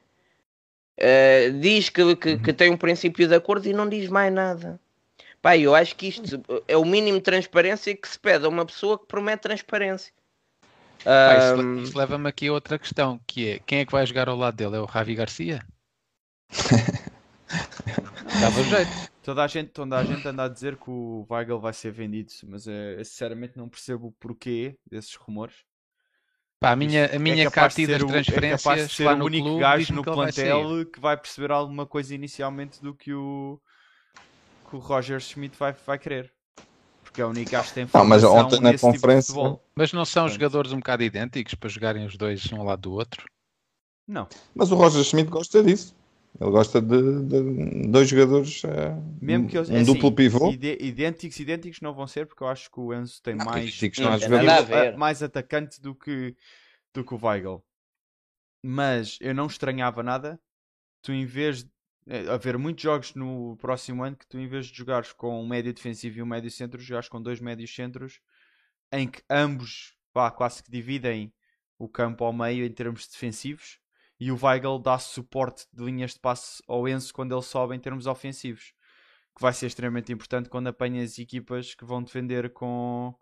Uh, 1.00 1.60
diz 1.60 1.90
que, 1.90 2.16
que, 2.16 2.38
que, 2.38 2.50
uhum. 2.52 2.56
tem 2.56 2.72
um 2.72 2.78
princípio 2.78 3.28
de 3.28 3.36
acordo 3.36 3.68
e 3.68 3.74
não 3.74 3.90
diz 3.90 4.08
mais 4.10 4.32
nada. 4.32 4.80
Pá, 5.42 5.58
eu 5.58 5.74
acho 5.74 5.96
que 5.96 6.08
isto 6.08 6.44
é 6.68 6.78
o 6.78 6.86
mínimo 6.86 7.18
de 7.18 7.24
transparência 7.24 7.96
que 7.96 8.08
se 8.08 8.20
pede 8.20 8.46
a 8.46 8.50
uma 8.50 8.66
pessoa 8.66 9.00
que 9.00 9.08
promete 9.08 9.42
transparência. 9.42 10.14
Pá, 11.04 11.38
isso, 11.38 11.62
um... 11.62 11.84
isso 11.84 11.98
leva-me 11.98 12.30
aqui 12.30 12.48
a 12.48 12.54
outra 12.54 12.78
questão, 12.78 13.20
que 13.26 13.50
é 13.50 13.60
quem 13.66 13.80
é 13.80 13.86
que 13.86 13.92
vai 13.92 14.06
jogar 14.06 14.30
ao 14.30 14.38
lado 14.38 14.56
dele? 14.56 14.76
É 14.76 14.80
o 14.80 14.86
Ravi 14.86 15.16
Garcia? 15.16 15.66
Dava 18.42 18.64
jeito. 18.64 19.12
Toda 19.22 19.44
a, 19.44 19.48
gente, 19.48 19.70
toda 19.70 19.98
a 20.00 20.04
gente 20.04 20.28
anda 20.28 20.46
a 20.46 20.48
dizer 20.48 20.76
que 20.76 20.90
o 20.90 21.28
Weigl 21.30 21.60
vai 21.60 21.74
ser 21.74 21.92
vendido, 21.92 22.32
mas 22.48 22.68
é, 22.68 23.00
eu 23.00 23.06
sinceramente 23.06 23.56
não 23.56 23.70
percebo 23.70 24.08
o 24.08 24.12
porquê 24.14 24.80
desses 24.90 25.14
rumores. 25.14 25.58
Pá, 26.60 26.72
a 26.72 26.76
minha, 26.76 27.16
a 27.16 27.20
minha 27.20 27.46
é 27.46 27.52
carta 27.52 27.86
das 27.86 28.04
transferências 28.04 28.80
é 28.80 28.86
de 28.88 28.94
ser 28.94 29.06
lá 29.06 29.14
o 29.14 29.26
único 29.26 29.46
clube, 29.46 29.62
gajo 29.62 29.94
no 29.94 30.04
plantel 30.04 30.86
que 30.92 31.00
vai 31.00 31.16
perceber 31.18 31.52
alguma 31.52 31.86
coisa 31.86 32.16
inicialmente 32.16 32.82
do 32.82 32.96
que 32.96 33.14
o, 33.14 33.62
que 34.68 34.76
o 34.76 34.80
Roger 34.80 35.20
Schmidt 35.20 35.56
vai, 35.56 35.74
vai 35.86 36.00
querer. 36.00 36.34
Porque 37.04 37.22
é 37.22 37.26
o 37.26 37.30
único 37.30 37.52
gajo 37.52 37.68
que 37.68 37.74
tem 37.76 37.88
não, 37.94 38.06
mas 38.06 38.24
ontem 38.24 38.60
na 38.60 38.72
tipo 38.72 38.88
conferência. 38.88 39.36
Tipo 39.36 39.62
mas 39.76 39.94
não 39.94 40.04
são 40.04 40.28
jogadores 40.28 40.72
um 40.72 40.78
bocado 40.78 41.04
idênticos 41.04 41.54
para 41.54 41.70
jogarem 41.70 42.08
os 42.08 42.18
dois 42.18 42.52
um 42.52 42.58
ao 42.58 42.66
lado 42.66 42.82
do 42.82 42.92
outro? 42.92 43.24
Não. 44.08 44.28
Mas 44.56 44.72
o 44.72 44.76
Roger 44.76 45.04
Schmidt 45.04 45.30
gosta 45.30 45.62
disso. 45.62 45.96
Ele 46.40 46.50
gosta 46.50 46.82
de, 46.82 47.24
de 47.26 47.88
dois 47.88 48.08
jogadores, 48.08 48.64
uh, 48.64 48.70
Mesmo 49.22 49.48
que 49.48 49.58
eu, 49.58 49.64
um 49.64 49.78
é 49.78 49.84
duplo 49.84 50.08
assim, 50.08 50.16
pivô. 50.16 50.52
Idênticos, 50.52 51.40
idênticos 51.40 51.82
não 51.82 51.94
vão 51.94 52.08
ser, 52.08 52.26
porque 52.26 52.42
eu 52.42 52.48
acho 52.48 52.72
que 52.72 52.80
o 52.80 52.94
Enzo 52.94 53.22
tem 53.22 53.36
não, 53.36 53.46
mais, 53.46 53.80
não 54.00 54.40
é 54.40 54.96
mais 54.96 55.22
atacante 55.22 55.82
do 55.82 55.94
que, 55.94 56.36
do 56.94 57.04
que 57.04 57.14
o 57.14 57.20
Weigl. 57.22 57.64
Mas 58.64 59.18
eu 59.20 59.36
não 59.36 59.48
estranhava 59.48 60.02
nada. 60.02 60.40
Tu, 61.02 61.12
em 61.12 61.26
vez 61.26 61.64
de 61.64 61.70
eh, 62.08 62.28
haver 62.30 62.58
muitos 62.58 62.84
jogos 62.84 63.14
no 63.14 63.58
próximo 63.58 64.04
ano, 64.04 64.16
que 64.16 64.28
tu, 64.28 64.40
em 64.40 64.48
vez 64.48 64.68
de 64.68 64.78
jogares 64.78 65.12
com 65.12 65.44
um 65.44 65.48
médio 65.48 65.74
defensivo 65.74 66.20
e 66.20 66.24
um 66.24 66.28
médio 66.28 66.50
centro, 66.50 66.80
jogares 66.80 67.10
com 67.10 67.22
dois 67.22 67.40
médios 67.40 67.74
centros, 67.74 68.20
em 68.92 69.08
que 69.08 69.22
ambos 69.30 69.96
pá, 70.14 70.32
quase 70.32 70.64
que 70.64 70.72
dividem 70.72 71.34
o 71.78 71.90
campo 71.90 72.24
ao 72.24 72.32
meio 72.32 72.66
em 72.66 72.72
termos 72.72 73.08
defensivos 73.08 73.81
e 74.22 74.32
o 74.32 74.38
Weigl 74.40 74.78
dá 74.78 75.00
suporte 75.00 75.66
de 75.74 75.84
linhas 75.84 76.14
de 76.14 76.20
passe 76.20 76.62
ao 76.68 76.88
Enzo 76.88 77.12
quando 77.12 77.34
ele 77.34 77.42
sobe 77.42 77.76
em 77.76 77.80
termos 77.80 78.06
ofensivos, 78.06 78.72
que 79.36 79.42
vai 79.42 79.52
ser 79.52 79.66
extremamente 79.66 80.14
importante 80.14 80.48
quando 80.48 80.68
apanhas 80.68 81.18
equipas 81.18 81.74
que 81.74 81.84
vão 81.84 82.04
defender 82.04 82.54
com 82.54 83.16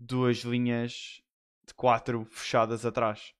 duas 0.00 0.38
linhas 0.38 1.20
de 1.66 1.74
quatro 1.74 2.24
fechadas 2.24 2.86
atrás. 2.86 3.34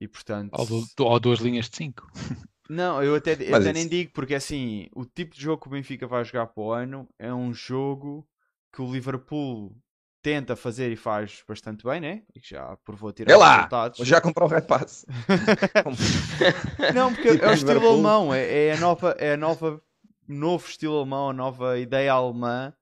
E 0.00 0.08
portanto. 0.08 0.58
Ou, 0.58 0.66
do, 0.66 1.04
ou 1.04 1.20
duas 1.20 1.40
linhas 1.40 1.68
de 1.68 1.76
cinco. 1.76 2.10
Não, 2.70 3.02
eu 3.02 3.14
até, 3.14 3.34
eu 3.34 3.54
até 3.54 3.70
nem 3.70 3.86
digo, 3.86 4.12
porque 4.14 4.34
assim, 4.34 4.88
o 4.94 5.04
tipo 5.04 5.34
de 5.34 5.42
jogo 5.42 5.60
que 5.60 5.68
o 5.68 5.72
Benfica 5.72 6.06
vai 6.06 6.24
jogar 6.24 6.46
para 6.46 6.62
o 6.62 6.72
ano 6.72 7.06
é 7.18 7.34
um 7.34 7.52
jogo 7.52 8.26
que 8.72 8.80
o 8.80 8.90
Liverpool 8.90 9.76
tenta 10.22 10.54
fazer 10.54 10.92
e 10.92 10.96
faz 10.96 11.42
bastante 11.46 11.84
bem, 11.84 12.00
né? 12.00 12.22
E 12.34 12.40
já 12.40 12.76
provou 12.84 13.12
tirar 13.12 13.32
é 13.32 13.36
lá, 13.36 13.56
resultados. 13.56 13.98
Já 14.06 14.20
comprou 14.20 14.48
o 14.48 14.52
Red 14.52 14.62
Pass. 14.62 15.04
não, 16.94 17.12
porque 17.12 17.28
é 17.28 17.48
o 17.48 17.52
estilo 17.52 17.88
alemão, 17.88 18.32
é, 18.32 18.68
é, 18.68 18.72
a 18.72 18.76
nova, 18.78 19.16
é 19.18 19.32
a 19.32 19.36
nova, 19.36 19.82
novo 20.28 20.66
estilo 20.68 20.96
alemão, 20.98 21.30
a 21.30 21.32
nova 21.32 21.78
ideia 21.78 22.12
alemã. 22.12 22.72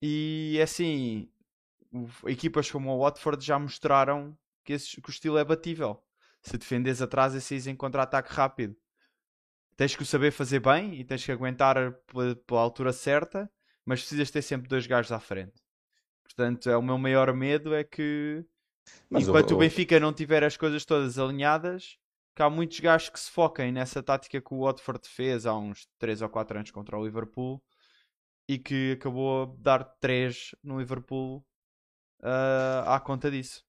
E 0.00 0.58
assim, 0.62 1.28
equipas 2.26 2.70
como 2.70 2.90
o 2.90 3.00
Watford 3.00 3.44
já 3.44 3.58
mostraram 3.58 4.36
que, 4.64 4.74
esse, 4.74 5.00
que 5.00 5.08
o 5.08 5.10
estilo 5.10 5.38
é 5.38 5.44
batível. 5.44 6.00
Se 6.42 6.56
defendes 6.56 7.02
atrás 7.02 7.34
e 7.34 7.40
saís 7.40 7.66
em 7.66 7.74
contra-ataque 7.74 8.32
rápido. 8.32 8.76
Tens 9.76 9.96
que 9.96 10.02
o 10.02 10.06
saber 10.06 10.30
fazer 10.30 10.60
bem 10.60 10.94
e 10.94 11.04
tens 11.04 11.24
que 11.24 11.32
aguentar 11.32 11.92
pela, 12.06 12.36
pela 12.36 12.60
altura 12.60 12.92
certa, 12.92 13.50
mas 13.84 14.00
precisas 14.00 14.30
ter 14.30 14.42
sempre 14.42 14.68
dois 14.68 14.86
gajos 14.86 15.12
à 15.12 15.18
frente. 15.18 15.61
Portanto, 16.24 16.70
é 16.70 16.76
o 16.76 16.82
meu 16.82 16.96
maior 16.98 17.32
medo 17.34 17.74
é 17.74 17.84
que 17.84 18.44
Mas 19.10 19.28
enquanto 19.28 19.52
o... 19.52 19.54
o 19.54 19.58
Benfica 19.58 20.00
não 20.00 20.12
tiver 20.12 20.42
as 20.44 20.56
coisas 20.56 20.84
todas 20.84 21.18
alinhadas, 21.18 21.98
que 22.34 22.42
há 22.42 22.48
muitos 22.48 22.80
gajos 22.80 23.10
que 23.10 23.20
se 23.20 23.30
foquem 23.30 23.70
nessa 23.70 24.02
tática 24.02 24.40
que 24.40 24.54
o 24.54 24.64
Watford 24.64 25.06
fez 25.08 25.46
há 25.46 25.54
uns 25.54 25.86
3 25.98 26.22
ou 26.22 26.28
4 26.28 26.58
anos 26.58 26.70
contra 26.70 26.98
o 26.98 27.04
Liverpool 27.04 27.62
e 28.48 28.58
que 28.58 28.92
acabou 28.92 29.42
a 29.42 29.54
dar 29.58 29.84
3 30.00 30.54
no 30.62 30.78
Liverpool 30.78 31.44
uh, 32.22 32.88
à 32.88 33.00
conta 33.00 33.30
disso. 33.30 33.62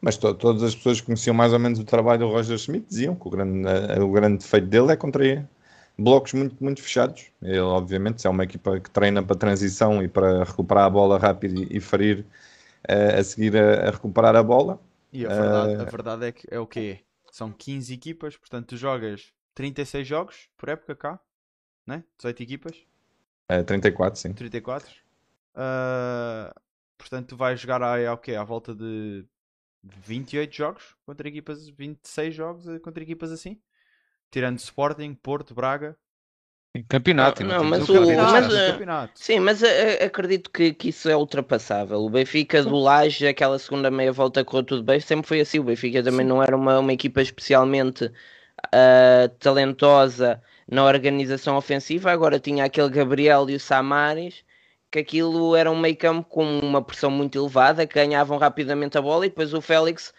Mas 0.00 0.16
to 0.16 0.34
todas 0.34 0.62
as 0.62 0.74
pessoas 0.74 1.00
que 1.00 1.06
conheciam 1.06 1.34
mais 1.34 1.52
ou 1.52 1.58
menos 1.58 1.78
o 1.78 1.84
trabalho 1.84 2.20
do 2.20 2.28
Roger 2.28 2.56
Schmidt 2.58 2.86
diziam 2.88 3.14
que 3.14 3.28
o 3.28 3.30
grande, 3.30 3.68
uh, 3.68 4.02
o 4.02 4.10
grande 4.10 4.38
defeito 4.38 4.66
dele 4.66 4.92
é 4.92 4.96
contra 4.96 5.24
blocos 5.98 6.32
muito, 6.32 6.62
muito 6.62 6.82
fechados. 6.82 7.30
Ele, 7.42 7.58
obviamente, 7.60 8.20
se 8.20 8.26
é 8.26 8.30
uma 8.30 8.44
equipa 8.44 8.78
que 8.80 8.90
treina 8.90 9.22
para 9.22 9.36
transição 9.36 10.02
e 10.02 10.08
para 10.08 10.44
recuperar 10.44 10.84
a 10.84 10.90
bola 10.90 11.18
rápido 11.18 11.66
e, 11.70 11.80
ferir 11.80 12.24
uh, 12.88 13.18
a 13.18 13.24
seguir 13.24 13.56
a, 13.56 13.88
a, 13.88 13.90
recuperar 13.90 14.36
a 14.36 14.42
bola. 14.42 14.80
E 15.12 15.24
a 15.24 15.28
verdade, 15.28 15.76
uh, 15.76 15.80
a 15.80 15.84
verdade 15.84 16.26
é 16.26 16.32
que 16.32 16.46
é 16.50 16.58
o 16.58 16.66
quê? 16.66 17.00
São 17.30 17.52
15 17.52 17.92
equipas, 17.92 18.36
portanto 18.36 18.68
tu 18.68 18.76
jogas 18.76 19.32
36 19.54 20.06
jogos 20.06 20.48
por 20.56 20.68
época 20.68 20.94
cá, 20.94 21.20
né? 21.86 22.04
18 22.18 22.42
equipas. 22.42 22.76
Uh, 23.50 23.64
34, 23.64 24.20
sim. 24.20 24.32
34. 24.32 24.90
Uh, 25.54 26.52
portanto 26.98 27.28
tu 27.28 27.36
vais 27.36 27.58
jogar 27.58 27.82
aí 27.82 28.06
ao 28.06 28.18
quê? 28.18 28.34
À 28.34 28.44
volta 28.44 28.74
de 28.74 29.24
28 29.82 30.54
jogos 30.54 30.96
contra 31.04 31.28
equipas, 31.28 31.68
26 31.68 32.34
jogos 32.34 32.64
contra 32.82 33.02
equipas 33.02 33.30
assim? 33.30 33.60
Tirando 34.36 34.58
Sporting, 34.58 35.14
Porto, 35.14 35.54
Braga. 35.54 35.96
Campeonato, 36.90 37.42
não, 37.42 37.56
não 37.56 37.64
mas 37.64 37.88
o, 37.88 37.94
campeonato, 37.94 38.32
mas, 38.32 38.46
uh, 38.52 38.72
campeonato. 38.72 39.12
Sim, 39.14 39.40
mas 39.40 39.62
uh, 39.62 39.66
acredito 40.04 40.50
que, 40.50 40.74
que, 40.74 40.90
isso 40.90 41.08
é 41.08 41.16
ultrapassável. 41.16 42.00
O 42.00 42.10
Benfica 42.10 42.62
do 42.62 42.76
Laje, 42.76 43.26
aquela 43.26 43.58
segunda 43.58 43.90
meia 43.90 44.12
volta 44.12 44.44
correu 44.44 44.62
tudo 44.62 44.82
bem, 44.82 45.00
sempre 45.00 45.26
foi 45.26 45.40
assim. 45.40 45.58
O 45.58 45.64
Benfica 45.64 46.02
também 46.02 46.26
sim. 46.26 46.28
não 46.28 46.42
era 46.42 46.54
uma, 46.54 46.80
uma 46.80 46.92
equipa 46.92 47.22
especialmente 47.22 48.04
uh, 48.04 49.28
talentosa 49.38 50.42
na 50.70 50.84
organização 50.84 51.56
ofensiva. 51.56 52.12
Agora 52.12 52.38
tinha 52.38 52.66
aquele 52.66 52.90
Gabriel 52.90 53.48
e 53.48 53.54
o 53.54 53.60
Samaris, 53.60 54.44
que 54.90 54.98
aquilo 54.98 55.56
era 55.56 55.70
um 55.70 55.80
meio 55.80 55.96
campo 55.96 56.28
com 56.28 56.58
uma 56.58 56.82
pressão 56.82 57.10
muito 57.10 57.38
elevada, 57.38 57.86
que 57.86 57.94
ganhavam 57.94 58.36
rapidamente 58.36 58.98
a 58.98 59.00
bola 59.00 59.24
e 59.24 59.30
depois 59.30 59.54
o 59.54 59.62
Félix 59.62 60.12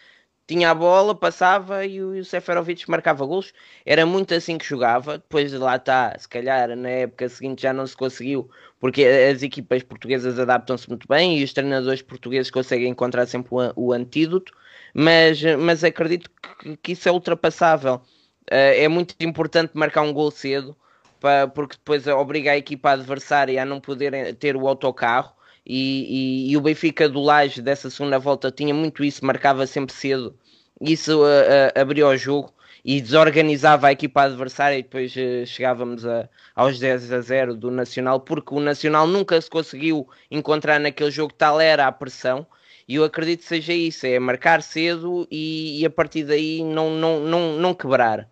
tinha 0.48 0.70
a 0.70 0.74
bola, 0.74 1.14
passava 1.14 1.84
e 1.84 2.00
o 2.00 2.24
Seferovic 2.24 2.90
marcava 2.90 3.24
gols. 3.26 3.52
Era 3.84 4.06
muito 4.06 4.32
assim 4.32 4.56
que 4.56 4.64
jogava. 4.64 5.18
Depois 5.18 5.52
lá 5.52 5.76
está, 5.76 6.18
se 6.18 6.26
calhar 6.26 6.74
na 6.74 6.88
época 6.88 7.28
seguinte 7.28 7.62
já 7.62 7.72
não 7.72 7.86
se 7.86 7.94
conseguiu, 7.94 8.50
porque 8.80 9.04
as 9.04 9.42
equipas 9.42 9.82
portuguesas 9.82 10.38
adaptam-se 10.38 10.88
muito 10.88 11.06
bem 11.06 11.38
e 11.38 11.44
os 11.44 11.52
treinadores 11.52 12.00
portugueses 12.00 12.50
conseguem 12.50 12.88
encontrar 12.88 13.26
sempre 13.26 13.50
o, 13.76 13.92
antídoto. 13.92 14.54
Mas, 14.94 15.42
mas 15.60 15.84
acredito 15.84 16.30
que, 16.60 16.76
que 16.78 16.92
isso 16.92 17.08
é 17.08 17.12
ultrapassável. 17.12 17.96
Uh, 18.50 18.72
é 18.76 18.88
muito 18.88 19.14
importante 19.20 19.72
marcar 19.74 20.00
um 20.00 20.14
gol 20.14 20.30
cedo, 20.30 20.74
para, 21.20 21.46
porque 21.48 21.76
depois 21.76 22.06
obriga 22.06 22.52
a 22.52 22.56
equipa 22.56 22.92
adversária 22.92 23.62
a 23.62 23.66
não 23.66 23.80
poder 23.80 24.34
ter 24.36 24.56
o 24.56 24.66
autocarro 24.66 25.34
e, 25.68 26.46
e, 26.48 26.52
e, 26.52 26.56
o 26.56 26.60
Benfica 26.62 27.08
do 27.08 27.20
Laje 27.20 27.60
dessa 27.60 27.90
segunda 27.90 28.18
volta 28.18 28.50
tinha 28.50 28.72
muito 28.72 29.04
isso, 29.04 29.24
marcava 29.24 29.66
sempre 29.66 29.94
cedo, 29.94 30.34
isso 30.80 31.20
uh, 31.20 31.24
uh, 31.24 31.78
abriu 31.80 32.08
o 32.08 32.16
jogo 32.16 32.52
e 32.84 33.00
desorganizava 33.02 33.88
a 33.88 33.92
equipa 33.92 34.22
adversária 34.22 34.78
e 34.78 34.82
depois 34.82 35.14
uh, 35.14 35.44
chegávamos 35.44 36.06
a, 36.06 36.26
aos 36.56 36.78
10 36.78 37.12
a 37.12 37.20
0 37.20 37.54
do 37.54 37.70
Nacional, 37.70 38.20
porque 38.20 38.54
o 38.54 38.60
Nacional 38.60 39.06
nunca 39.06 39.38
se 39.40 39.50
conseguiu 39.50 40.08
encontrar 40.30 40.80
naquele 40.80 41.10
jogo, 41.10 41.34
tal 41.34 41.60
era 41.60 41.86
a 41.86 41.92
pressão, 41.92 42.46
e 42.88 42.94
eu 42.94 43.04
acredito 43.04 43.40
que 43.40 43.46
seja 43.46 43.74
isso, 43.74 44.06
é 44.06 44.18
marcar 44.18 44.62
cedo 44.62 45.28
e, 45.30 45.82
e 45.82 45.84
a 45.84 45.90
partir 45.90 46.24
daí 46.24 46.64
não, 46.64 46.90
não, 46.90 47.20
não, 47.20 47.58
não 47.58 47.74
quebrar. 47.74 48.26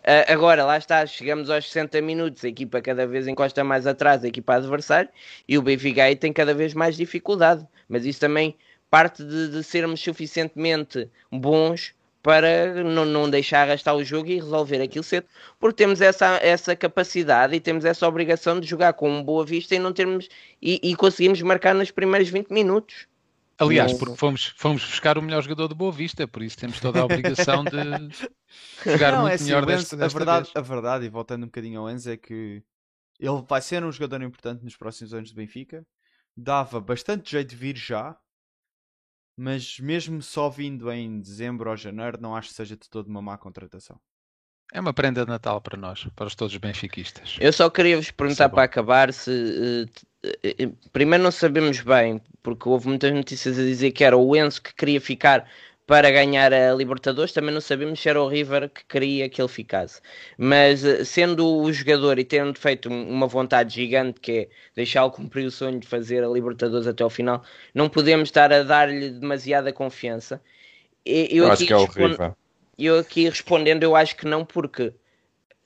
Uh, 0.00 0.32
agora, 0.32 0.64
lá 0.64 0.78
está, 0.78 1.04
chegamos 1.06 1.50
aos 1.50 1.66
60 1.66 2.00
minutos, 2.00 2.44
a 2.44 2.48
equipa 2.48 2.80
cada 2.80 3.06
vez 3.06 3.28
encosta 3.28 3.62
mais 3.62 3.86
atrás, 3.86 4.24
a 4.24 4.28
equipa 4.28 4.54
adversária, 4.54 5.10
e 5.46 5.58
o 5.58 5.62
Benfica 5.62 6.04
aí 6.04 6.16
tem 6.16 6.32
cada 6.32 6.54
vez 6.54 6.72
mais 6.72 6.96
dificuldade. 6.96 7.66
Mas 7.88 8.06
isso 8.06 8.18
também 8.20 8.56
parte 8.90 9.22
de, 9.22 9.48
de 9.48 9.62
sermos 9.62 10.00
suficientemente 10.00 11.08
bons 11.30 11.94
para 12.22 12.82
não, 12.82 13.04
não 13.04 13.30
deixar 13.30 13.62
arrastar 13.62 13.94
o 13.94 14.04
jogo 14.04 14.28
e 14.28 14.36
resolver 14.36 14.82
aquilo 14.82 15.04
cedo, 15.04 15.26
porque 15.58 15.76
temos 15.76 16.00
essa, 16.00 16.38
essa 16.42 16.76
capacidade 16.76 17.54
e 17.54 17.60
temos 17.60 17.84
essa 17.84 18.06
obrigação 18.06 18.60
de 18.60 18.66
jogar 18.66 18.92
com 18.92 19.22
boa 19.22 19.44
vista 19.44 19.74
e 19.74 19.78
não 19.78 19.92
termos 19.92 20.28
e, 20.60 20.80
e 20.82 20.94
conseguimos 20.96 21.40
marcar 21.42 21.74
nos 21.74 21.90
primeiros 21.90 22.28
20 22.28 22.50
minutos. 22.50 23.06
Aliás, 23.60 23.92
porque 23.92 24.16
fomos, 24.16 24.46
fomos 24.56 24.82
buscar 24.84 25.18
o 25.18 25.22
melhor 25.22 25.42
jogador 25.42 25.68
de 25.68 25.74
Boa 25.74 25.92
Vista, 25.92 26.26
por 26.26 26.42
isso 26.42 26.56
temos 26.56 26.80
toda 26.80 27.00
a 27.00 27.04
obrigação 27.04 27.62
de 27.62 27.70
jogar 28.90 29.12
não, 29.12 29.20
muito 29.20 29.32
é 29.32 29.34
assim, 29.34 29.44
melhor 29.44 29.66
desta, 29.66 29.96
desta 29.96 30.16
a 30.16 30.18
verdade, 30.18 30.44
vez. 30.46 30.56
A 30.56 30.60
verdade, 30.60 31.04
e 31.04 31.08
voltando 31.10 31.42
um 31.42 31.46
bocadinho 31.46 31.80
ao 31.80 31.90
Enzo, 31.90 32.10
é 32.10 32.16
que 32.16 32.62
ele 33.18 33.44
vai 33.46 33.60
ser 33.60 33.84
um 33.84 33.92
jogador 33.92 34.22
importante 34.22 34.64
nos 34.64 34.76
próximos 34.76 35.12
anos 35.12 35.30
do 35.30 35.36
Benfica. 35.36 35.86
Dava 36.34 36.80
bastante 36.80 37.32
jeito 37.32 37.50
de 37.50 37.56
vir 37.56 37.76
já, 37.76 38.16
mas 39.36 39.78
mesmo 39.78 40.22
só 40.22 40.48
vindo 40.48 40.90
em 40.90 41.20
dezembro 41.20 41.68
ou 41.68 41.76
janeiro, 41.76 42.18
não 42.18 42.34
acho 42.34 42.48
que 42.48 42.54
seja 42.54 42.76
de 42.76 42.88
todo 42.88 43.08
uma 43.08 43.20
má 43.20 43.36
contratação. 43.36 44.00
É 44.72 44.80
uma 44.80 44.94
prenda 44.94 45.24
de 45.24 45.30
Natal 45.30 45.60
para 45.60 45.76
nós, 45.76 46.06
para 46.14 46.26
os 46.26 46.34
todos 46.34 46.56
benfiquistas. 46.56 47.36
Eu 47.40 47.52
só 47.52 47.68
queria 47.68 47.96
vos 47.96 48.10
perguntar 48.10 48.48
para 48.48 48.62
acabar 48.62 49.12
se 49.12 49.30
uh, 49.30 50.09
primeiro 50.92 51.24
não 51.24 51.30
sabemos 51.30 51.80
bem, 51.80 52.20
porque 52.42 52.68
houve 52.68 52.88
muitas 52.88 53.12
notícias 53.12 53.58
a 53.58 53.62
dizer 53.62 53.90
que 53.92 54.04
era 54.04 54.16
o 54.16 54.36
Enzo 54.36 54.62
que 54.62 54.74
queria 54.74 55.00
ficar 55.00 55.46
para 55.86 56.08
ganhar 56.08 56.52
a 56.52 56.72
Libertadores, 56.72 57.32
também 57.32 57.52
não 57.52 57.60
sabemos 57.60 57.98
se 57.98 58.08
era 58.08 58.22
o 58.22 58.28
River 58.28 58.68
que 58.68 58.84
queria 58.84 59.28
que 59.28 59.42
ele 59.42 59.48
ficasse. 59.48 60.00
Mas 60.38 60.84
eh, 60.84 61.04
sendo 61.04 61.44
o 61.44 61.72
jogador 61.72 62.16
e 62.20 62.24
tendo 62.24 62.56
feito 62.56 62.88
uma 62.88 63.26
vontade 63.26 63.74
gigante 63.74 64.20
que 64.20 64.32
é 64.32 64.48
deixá-lo 64.76 65.10
cumprir 65.10 65.46
o 65.46 65.50
sonho 65.50 65.80
de 65.80 65.88
fazer 65.88 66.22
a 66.22 66.28
Libertadores 66.28 66.86
até 66.86 67.02
ao 67.02 67.10
final, 67.10 67.42
não 67.74 67.88
podemos 67.88 68.28
estar 68.28 68.52
a 68.52 68.62
dar-lhe 68.62 69.10
demasiada 69.10 69.72
confiança. 69.72 70.40
Eu, 71.04 71.44
eu 71.46 71.50
acho 71.50 71.66
que 71.66 71.72
é 71.72 71.76
o 71.76 71.86
River. 71.86 72.34
Eu 72.78 72.98
aqui 73.00 73.28
respondendo, 73.28 73.82
eu 73.82 73.96
acho 73.96 74.16
que 74.16 74.26
não, 74.26 74.44
porque 74.44 74.94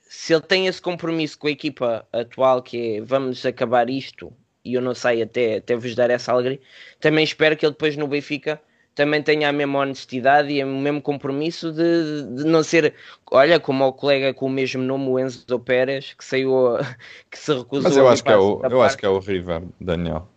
se 0.01 0.33
ele 0.33 0.41
tem 0.41 0.65
esse 0.65 0.81
compromisso 0.81 1.37
com 1.37 1.45
a 1.45 1.51
equipa 1.51 2.07
atual 2.11 2.63
que 2.63 2.97
é 2.97 3.01
vamos 3.01 3.45
acabar 3.45 3.91
isto 3.91 4.33
e 4.65 4.73
eu 4.73 4.81
não 4.81 4.95
sei 4.95 5.21
até, 5.21 5.57
até 5.57 5.75
vos 5.75 5.93
dar 5.95 6.09
essa 6.09 6.31
alegria, 6.31 6.59
também 6.99 7.23
espero 7.23 7.55
que 7.55 7.65
ele 7.65 7.73
depois 7.73 7.95
no 7.95 8.07
Benfica 8.07 8.59
também 8.95 9.21
tenha 9.21 9.49
a 9.49 9.51
mesma 9.51 9.79
honestidade 9.79 10.53
e 10.53 10.63
o 10.63 10.67
mesmo 10.67 11.01
compromisso 11.01 11.71
de, 11.71 12.23
de 12.33 12.45
não 12.45 12.63
ser, 12.63 12.93
olha, 13.29 13.59
como 13.59 13.85
o 13.85 13.93
colega 13.93 14.33
com 14.33 14.45
o 14.45 14.49
mesmo 14.49 14.81
nome, 14.81 15.09
o 15.09 15.19
Enzo 15.19 15.59
Pérez, 15.59 16.13
que 16.17 16.23
saiu, 16.23 16.77
que 17.29 17.37
se 17.37 17.53
recusou 17.53 17.83
Mas 17.83 17.97
eu 17.97 18.07
acho 18.07 18.23
que 18.23 18.31
é 18.31 18.37
o, 18.37 18.61
eu 18.63 18.81
acho 18.81 18.97
que 18.97 19.05
é 19.05 19.09
o 19.09 19.19
River, 19.19 19.63
Daniel. 19.79 20.29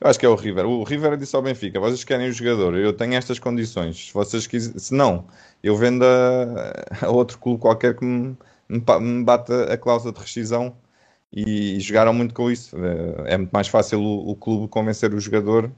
Eu 0.00 0.08
acho 0.08 0.18
que 0.18 0.26
é 0.26 0.28
o 0.28 0.34
River. 0.34 0.66
O 0.66 0.82
River 0.82 1.16
disse 1.16 1.36
ao 1.36 1.42
Benfica: 1.42 1.78
vocês 1.78 2.02
querem 2.02 2.28
o 2.28 2.32
jogador, 2.32 2.74
eu 2.74 2.92
tenho 2.92 3.14
estas 3.14 3.38
condições. 3.38 4.08
Se 4.08 4.14
vocês 4.14 4.46
quiserem, 4.46 4.78
se 4.78 4.94
não, 4.94 5.26
eu 5.62 5.76
vendo 5.76 6.04
a, 6.04 7.06
a 7.06 7.10
outro 7.10 7.38
clube 7.38 7.60
qualquer 7.60 7.94
que 7.94 8.04
me, 8.04 8.36
me, 8.68 8.82
me 9.00 9.24
bata 9.24 9.72
a 9.72 9.76
cláusula 9.76 10.12
de 10.12 10.20
rescisão 10.20 10.74
e 11.32 11.78
jogaram 11.80 12.12
muito 12.12 12.34
com 12.34 12.50
isso. 12.50 12.76
Eh, 12.76 13.34
é 13.34 13.36
muito 13.38 13.52
mais 13.52 13.68
fácil 13.68 14.00
o, 14.00 14.30
o 14.30 14.36
clube 14.36 14.68
convencer 14.68 15.14
o 15.14 15.20
jogador. 15.20 15.70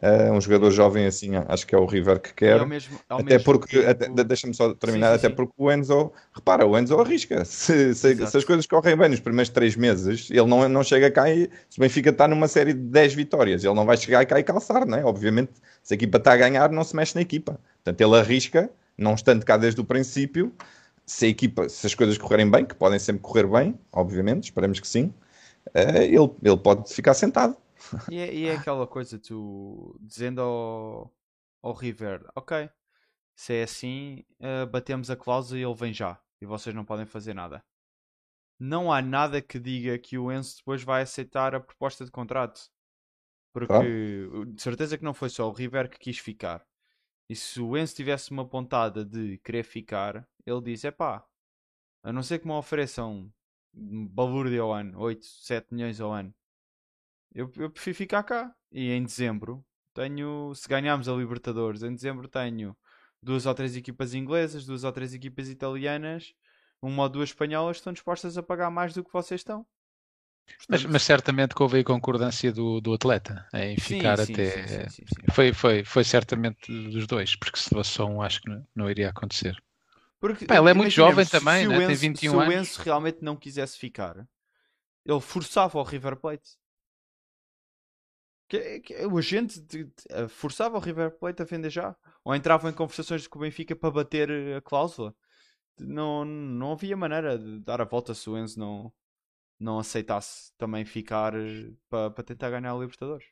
Uh, 0.00 0.32
um 0.32 0.40
jogador 0.40 0.70
jovem 0.72 1.06
assim, 1.06 1.30
acho 1.46 1.64
que 1.64 1.74
é 1.74 1.78
o 1.78 1.86
River 1.86 2.18
que 2.18 2.34
quer. 2.34 2.60
É 2.60 2.64
mesmo, 2.64 2.98
é 3.08 3.14
até 3.14 3.38
porque, 3.38 3.80
tempo... 3.94 4.24
deixa-me 4.24 4.52
só 4.52 4.74
terminar, 4.74 5.08
sim, 5.08 5.12
sim, 5.12 5.18
até 5.18 5.28
sim. 5.28 5.34
porque 5.36 5.52
o 5.56 5.70
Enzo, 5.70 6.10
repara, 6.34 6.66
o 6.66 6.76
Enzo 6.76 6.98
arrisca. 6.98 7.44
Se, 7.46 7.94
se, 7.94 8.26
se, 8.26 8.36
as 8.36 8.44
coisas 8.44 8.66
correm 8.66 8.96
bem 8.96 9.10
nos 9.10 9.20
primeiros 9.20 9.50
três 9.50 9.76
meses, 9.76 10.28
ele 10.30 10.46
não, 10.46 10.68
não 10.68 10.82
chega 10.82 11.08
cá 11.08 11.30
e 11.30 11.48
se 11.68 11.78
o 11.78 11.80
Benfica 11.80 12.10
está 12.10 12.26
numa 12.26 12.48
série 12.48 12.72
de 12.72 12.80
10 12.80 13.14
vitórias, 13.14 13.62
ele 13.62 13.74
não 13.74 13.86
vai 13.86 13.96
chegar 13.96 14.24
cá 14.26 14.40
e 14.40 14.42
calçar, 14.42 14.84
não 14.84 14.98
é? 14.98 15.04
Obviamente, 15.04 15.52
se 15.84 15.94
a 15.94 15.96
equipa 15.96 16.18
está 16.18 16.32
a 16.32 16.36
ganhar, 16.36 16.72
não 16.72 16.82
se 16.82 16.96
mexe 16.96 17.14
na 17.14 17.20
equipa. 17.20 17.60
Portanto, 17.84 18.00
ele 18.00 18.18
arrisca, 18.18 18.70
não 18.98 19.14
estando 19.14 19.44
cá 19.44 19.56
desde 19.56 19.80
o 19.80 19.84
princípio, 19.84 20.52
se 21.06 21.26
a 21.26 21.28
equipa, 21.28 21.68
se 21.68 21.86
as 21.86 21.94
coisas 21.94 22.16
correrem 22.18 22.50
bem, 22.50 22.64
que 22.64 22.74
podem 22.74 22.98
sempre 22.98 23.22
correr 23.22 23.46
bem, 23.46 23.78
obviamente, 23.92 24.44
esperemos 24.44 24.80
que 24.80 24.88
sim, 24.88 25.14
uh, 25.68 26.02
ele, 26.02 26.30
ele 26.42 26.56
pode 26.56 26.92
ficar 26.92 27.14
sentado. 27.14 27.56
E 28.10 28.18
é, 28.18 28.34
e 28.34 28.46
é, 28.46 28.54
aquela 28.54 28.86
coisa, 28.86 29.18
tu 29.18 29.98
dizendo 30.00 30.40
ao, 30.40 31.12
ao 31.62 31.72
River, 31.72 32.24
ok, 32.34 32.70
se 33.34 33.54
é 33.54 33.62
assim, 33.64 34.24
uh, 34.40 34.66
batemos 34.70 35.10
a 35.10 35.16
cláusula 35.16 35.58
e 35.58 35.64
ele 35.64 35.74
vem 35.74 35.92
já, 35.92 36.20
e 36.40 36.46
vocês 36.46 36.74
não 36.74 36.84
podem 36.84 37.06
fazer 37.06 37.34
nada. 37.34 37.64
Não 38.58 38.92
há 38.92 39.02
nada 39.02 39.42
que 39.42 39.58
diga 39.58 39.98
que 39.98 40.16
o 40.16 40.30
Enzo 40.30 40.58
depois 40.58 40.84
vai 40.84 41.02
aceitar 41.02 41.52
a 41.54 41.60
proposta 41.60 42.04
de 42.04 42.12
contrato. 42.12 42.70
Porque 43.52 44.28
de 44.46 44.62
certeza 44.62 44.96
que 44.96 45.04
não 45.04 45.12
foi 45.12 45.28
só 45.28 45.48
o 45.48 45.52
River 45.52 45.90
que 45.90 45.98
quis 45.98 46.18
ficar. 46.18 46.64
E 47.28 47.36
se 47.36 47.60
o 47.60 47.76
Enzo 47.76 47.94
tivesse 47.94 48.30
uma 48.30 48.46
pontada 48.46 49.04
de 49.04 49.38
querer 49.38 49.64
ficar, 49.64 50.28
ele 50.44 50.60
diz: 50.60 50.84
é 50.84 50.90
pá, 50.90 51.24
a 52.02 52.12
não 52.12 52.22
ser 52.22 52.38
que 52.38 52.46
me 52.46 52.52
ofereçam 52.52 53.32
balúrdio 53.72 54.62
ao 54.62 54.72
ano, 54.72 54.98
8, 54.98 55.24
7 55.24 55.72
milhões 55.72 56.00
ao 56.00 56.12
ano, 56.12 56.34
eu, 57.34 57.50
eu 57.56 57.70
prefiro 57.70 57.96
ficar 57.96 58.22
cá. 58.22 58.54
E 58.70 58.90
em 58.90 59.02
dezembro 59.02 59.64
tenho, 59.94 60.54
se 60.54 60.68
ganharmos 60.68 61.08
a 61.08 61.14
Libertadores, 61.14 61.82
em 61.82 61.94
dezembro 61.94 62.28
tenho 62.28 62.76
duas 63.22 63.46
ou 63.46 63.54
três 63.54 63.76
equipas 63.76 64.14
inglesas, 64.14 64.66
duas 64.66 64.84
ou 64.84 64.92
três 64.92 65.14
equipas 65.14 65.48
italianas, 65.48 66.34
uma 66.80 67.04
ou 67.04 67.08
duas 67.08 67.30
espanholas 67.30 67.76
estão 67.76 67.92
dispostas 67.92 68.36
a 68.36 68.42
pagar 68.42 68.70
mais 68.70 68.92
do 68.94 69.04
que 69.04 69.12
vocês 69.12 69.40
estão. 69.40 69.66
Mas, 70.68 70.84
mas, 70.84 71.02
certamente 71.02 71.54
que 71.54 71.62
houve 71.62 71.80
a 71.80 71.84
concordância 71.84 72.52
do, 72.52 72.80
do 72.80 72.94
atleta 72.94 73.46
em 73.54 73.76
ficar 73.76 74.18
sim, 74.18 74.32
até. 74.32 74.88
Sim, 74.88 75.04
sim, 75.06 75.24
foi, 75.32 75.52
foi, 75.52 75.84
foi 75.84 76.04
certamente 76.04 76.70
dos 76.88 77.06
dois, 77.06 77.34
porque 77.36 77.58
se 77.58 77.68
fosse 77.70 77.90
só 77.90 78.06
um, 78.06 78.22
acho 78.22 78.40
que 78.42 78.48
não, 78.48 78.66
não 78.74 78.90
iria 78.90 79.10
acontecer. 79.10 79.56
Porque, 80.20 80.46
Pá, 80.46 80.56
ele 80.56 80.70
é 80.70 80.74
muito 80.74 80.92
jovem 80.92 81.26
também, 81.26 81.66
né? 81.66 81.76
Enzo, 81.78 81.86
tem 81.88 81.96
21 81.96 82.40
anos. 82.40 82.44
Se 82.44 82.48
o 82.48 82.60
Enzo 82.60 82.82
realmente 82.82 83.18
não 83.22 83.36
quisesse 83.36 83.76
ficar, 83.76 84.16
ele 85.04 85.20
forçava 85.20 85.78
o 85.78 85.82
River 85.82 86.16
Plate. 86.16 86.56
Que, 88.48 88.80
que, 88.80 88.94
o 89.06 89.18
agente 89.18 89.60
de, 89.60 89.84
de, 89.84 89.92
eh, 90.10 90.28
forçava 90.28 90.76
o 90.76 90.80
River 90.80 91.10
Plate 91.18 91.42
a 91.42 91.44
vender 91.44 91.70
já. 91.70 91.96
Ou 92.24 92.34
entrava 92.34 92.70
em 92.70 92.72
conversações 92.72 93.26
com 93.26 93.38
o 93.38 93.42
Benfica 93.42 93.74
para 93.74 93.90
bater 93.90 94.30
a 94.56 94.60
cláusula. 94.60 95.12
Não, 95.76 96.24
não 96.24 96.72
havia 96.72 96.96
maneira 96.96 97.36
de 97.36 97.58
dar 97.60 97.80
a 97.80 97.84
volta 97.84 98.14
se 98.14 98.30
o 98.30 98.38
Enzo 98.38 98.60
não, 98.60 98.92
não 99.62 99.78
aceitasse 99.78 100.52
também 100.58 100.84
ficar 100.84 101.34
eh, 101.34 101.70
para, 101.88 102.10
tentar 102.24 102.50
ganhar 102.50 102.72
a 102.72 102.78
Libertadores. 102.78 103.26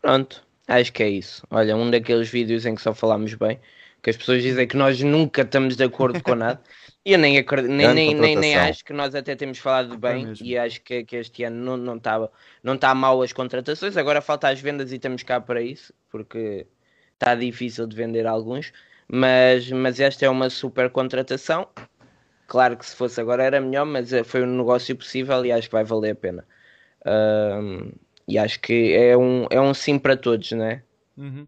Pronto, 0.00 0.46
acho 0.68 0.92
que 0.92 1.02
é 1.02 1.08
isso. 1.08 1.46
Olha, 1.50 1.76
um 1.76 1.90
daqueles 1.90 2.28
vídeos 2.28 2.64
em 2.66 2.74
que 2.74 2.82
só 2.82 2.94
falámos 2.94 3.34
bem, 3.34 3.60
que 4.02 4.10
as 4.10 4.16
pessoas 4.16 4.42
dizem 4.42 4.66
que 4.66 4.76
nós 4.76 5.00
nunca 5.00 5.42
estamos 5.42 5.76
de 5.76 5.84
acordo 5.84 6.22
com 6.22 6.34
nada. 6.34 6.62
E 7.04 7.14
eu 7.14 7.18
nem, 7.18 7.36
acredito, 7.36 7.68
nem, 7.68 7.92
nem, 7.92 8.14
nem, 8.14 8.36
nem, 8.36 8.54
acho 8.54 8.84
que 8.84 8.92
nós 8.92 9.12
até 9.12 9.34
temos 9.34 9.58
falado 9.58 9.98
bem 9.98 10.28
é 10.28 10.32
e 10.40 10.56
acho 10.56 10.80
que, 10.82 11.02
que 11.02 11.16
este 11.16 11.42
ano 11.42 11.76
não 11.76 11.96
está 11.96 12.16
não 12.16 12.26
tá, 12.28 12.32
não 12.62 12.76
tá 12.76 12.94
mal 12.94 13.20
as 13.20 13.32
contratações. 13.32 13.96
Agora 13.96 14.20
falta 14.20 14.48
as 14.48 14.60
vendas 14.60 14.92
e 14.92 14.96
estamos 14.96 15.24
cá 15.24 15.40
para 15.40 15.60
isso, 15.60 15.92
porque 16.08 16.64
está 17.14 17.34
difícil 17.34 17.88
de 17.88 17.96
vender 17.96 18.24
alguns. 18.24 18.72
Mas, 19.08 19.68
mas 19.70 19.98
esta 19.98 20.24
é 20.24 20.30
uma 20.30 20.48
super 20.48 20.90
contratação. 20.90 21.68
Claro 22.46 22.76
que 22.76 22.84
se 22.84 22.94
fosse 22.94 23.20
agora 23.20 23.42
era 23.42 23.60
melhor, 23.60 23.86
mas 23.86 24.12
eh, 24.12 24.24
foi 24.24 24.42
um 24.42 24.56
negócio 24.58 24.94
possível 24.96 25.44
e 25.44 25.52
acho 25.52 25.68
que 25.68 25.72
vai 25.72 25.84
valer 25.84 26.10
a 26.10 26.14
pena. 26.14 26.46
Um, 27.06 27.92
e 28.28 28.38
acho 28.38 28.60
que 28.60 28.94
é 28.94 29.16
um, 29.16 29.46
é 29.50 29.60
um 29.60 29.74
sim 29.74 29.98
para 29.98 30.16
todos, 30.16 30.52
né? 30.52 30.82
Uhum. 31.16 31.46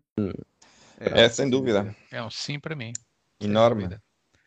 É, 1.01 1.23
é, 1.23 1.29
sem 1.29 1.49
dúvida. 1.49 1.95
É 2.11 2.23
um 2.23 2.31
sim 2.31 2.59
para 2.59 2.75
mim. 2.75 2.93
Enorme. 3.41 3.89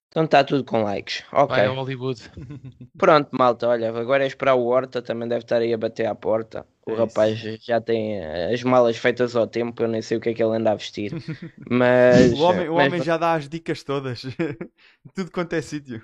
Então 0.09 0.23
está 0.25 0.43
tudo 0.43 0.63
com 0.63 0.83
likes. 0.83 1.23
Ok. 1.31 1.55
Vai 1.55 1.67
Hollywood. 1.67 2.21
Pronto, 2.97 3.29
malta. 3.31 3.67
Olha, 3.67 3.89
agora 3.89 4.23
é 4.23 4.27
esperar 4.27 4.55
o 4.55 4.65
Horta. 4.65 5.01
Também 5.01 5.27
deve 5.27 5.43
estar 5.43 5.57
aí 5.57 5.73
a 5.73 5.77
bater 5.77 6.07
à 6.07 6.15
porta. 6.15 6.65
O 6.85 6.93
é 6.93 6.95
rapaz 6.95 7.37
já 7.61 7.79
tem 7.79 8.23
as 8.25 8.63
malas 8.63 8.97
feitas 8.97 9.35
ao 9.35 9.45
tempo. 9.45 9.83
Eu 9.83 9.87
nem 9.87 10.01
sei 10.01 10.17
o 10.17 10.21
que 10.21 10.29
é 10.29 10.33
que 10.33 10.41
ele 10.41 10.55
anda 10.55 10.71
a 10.71 10.75
vestir. 10.75 11.11
Mas. 11.69 12.31
o 12.33 12.41
homem, 12.41 12.69
o 12.69 12.75
mas... 12.75 12.87
homem 12.87 13.03
já 13.03 13.17
dá 13.17 13.33
as 13.33 13.47
dicas 13.47 13.83
todas. 13.83 14.23
tudo 15.13 15.29
quanto 15.29 15.53
é 15.53 15.61
sítio. 15.61 16.01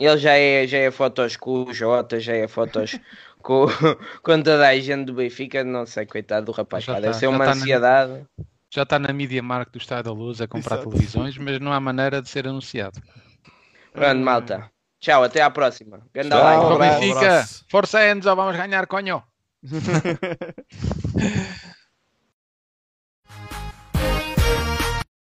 Ele 0.00 0.16
já 0.16 0.32
é, 0.32 0.66
já 0.66 0.78
é 0.78 0.90
fotos 0.90 1.36
com 1.36 1.64
o 1.64 1.74
Jota, 1.74 2.18
já 2.18 2.34
é 2.34 2.48
fotos 2.48 2.98
com, 3.42 3.66
com 4.22 4.42
toda 4.42 4.66
a 4.66 4.80
gente 4.80 5.04
do 5.04 5.12
Benfica. 5.12 5.62
Não 5.62 5.84
sei, 5.84 6.06
coitado 6.06 6.46
do 6.46 6.52
rapaz. 6.52 6.84
Já 6.84 6.94
pá, 6.94 7.00
tá, 7.00 7.06
deve 7.06 7.18
ser 7.18 7.26
uma 7.26 7.44
tá 7.44 7.52
ansiedade. 7.52 8.12
Na, 8.12 8.44
já 8.70 8.82
está 8.84 8.98
na 8.98 9.12
Media 9.12 9.42
Mark 9.42 9.70
do 9.70 9.78
Estado 9.78 10.06
da 10.06 10.12
Luz 10.12 10.40
a 10.40 10.48
comprar 10.48 10.76
Exato. 10.76 10.90
televisões, 10.90 11.36
mas 11.36 11.60
não 11.60 11.70
há 11.70 11.78
maneira 11.78 12.22
de 12.22 12.30
ser 12.30 12.48
anunciado. 12.48 12.98
Grande 13.94 14.22
malta. 14.22 14.70
Tchau, 15.00 15.22
até 15.22 15.42
à 15.42 15.50
próxima. 15.50 16.00
Grande 16.14 16.30
like. 16.30 16.78
Benfica. 16.78 17.46
Força 17.68 18.06
Enzo, 18.06 18.34
vamos 18.34 18.56
ganhar, 18.56 18.86
coño. 18.86 19.22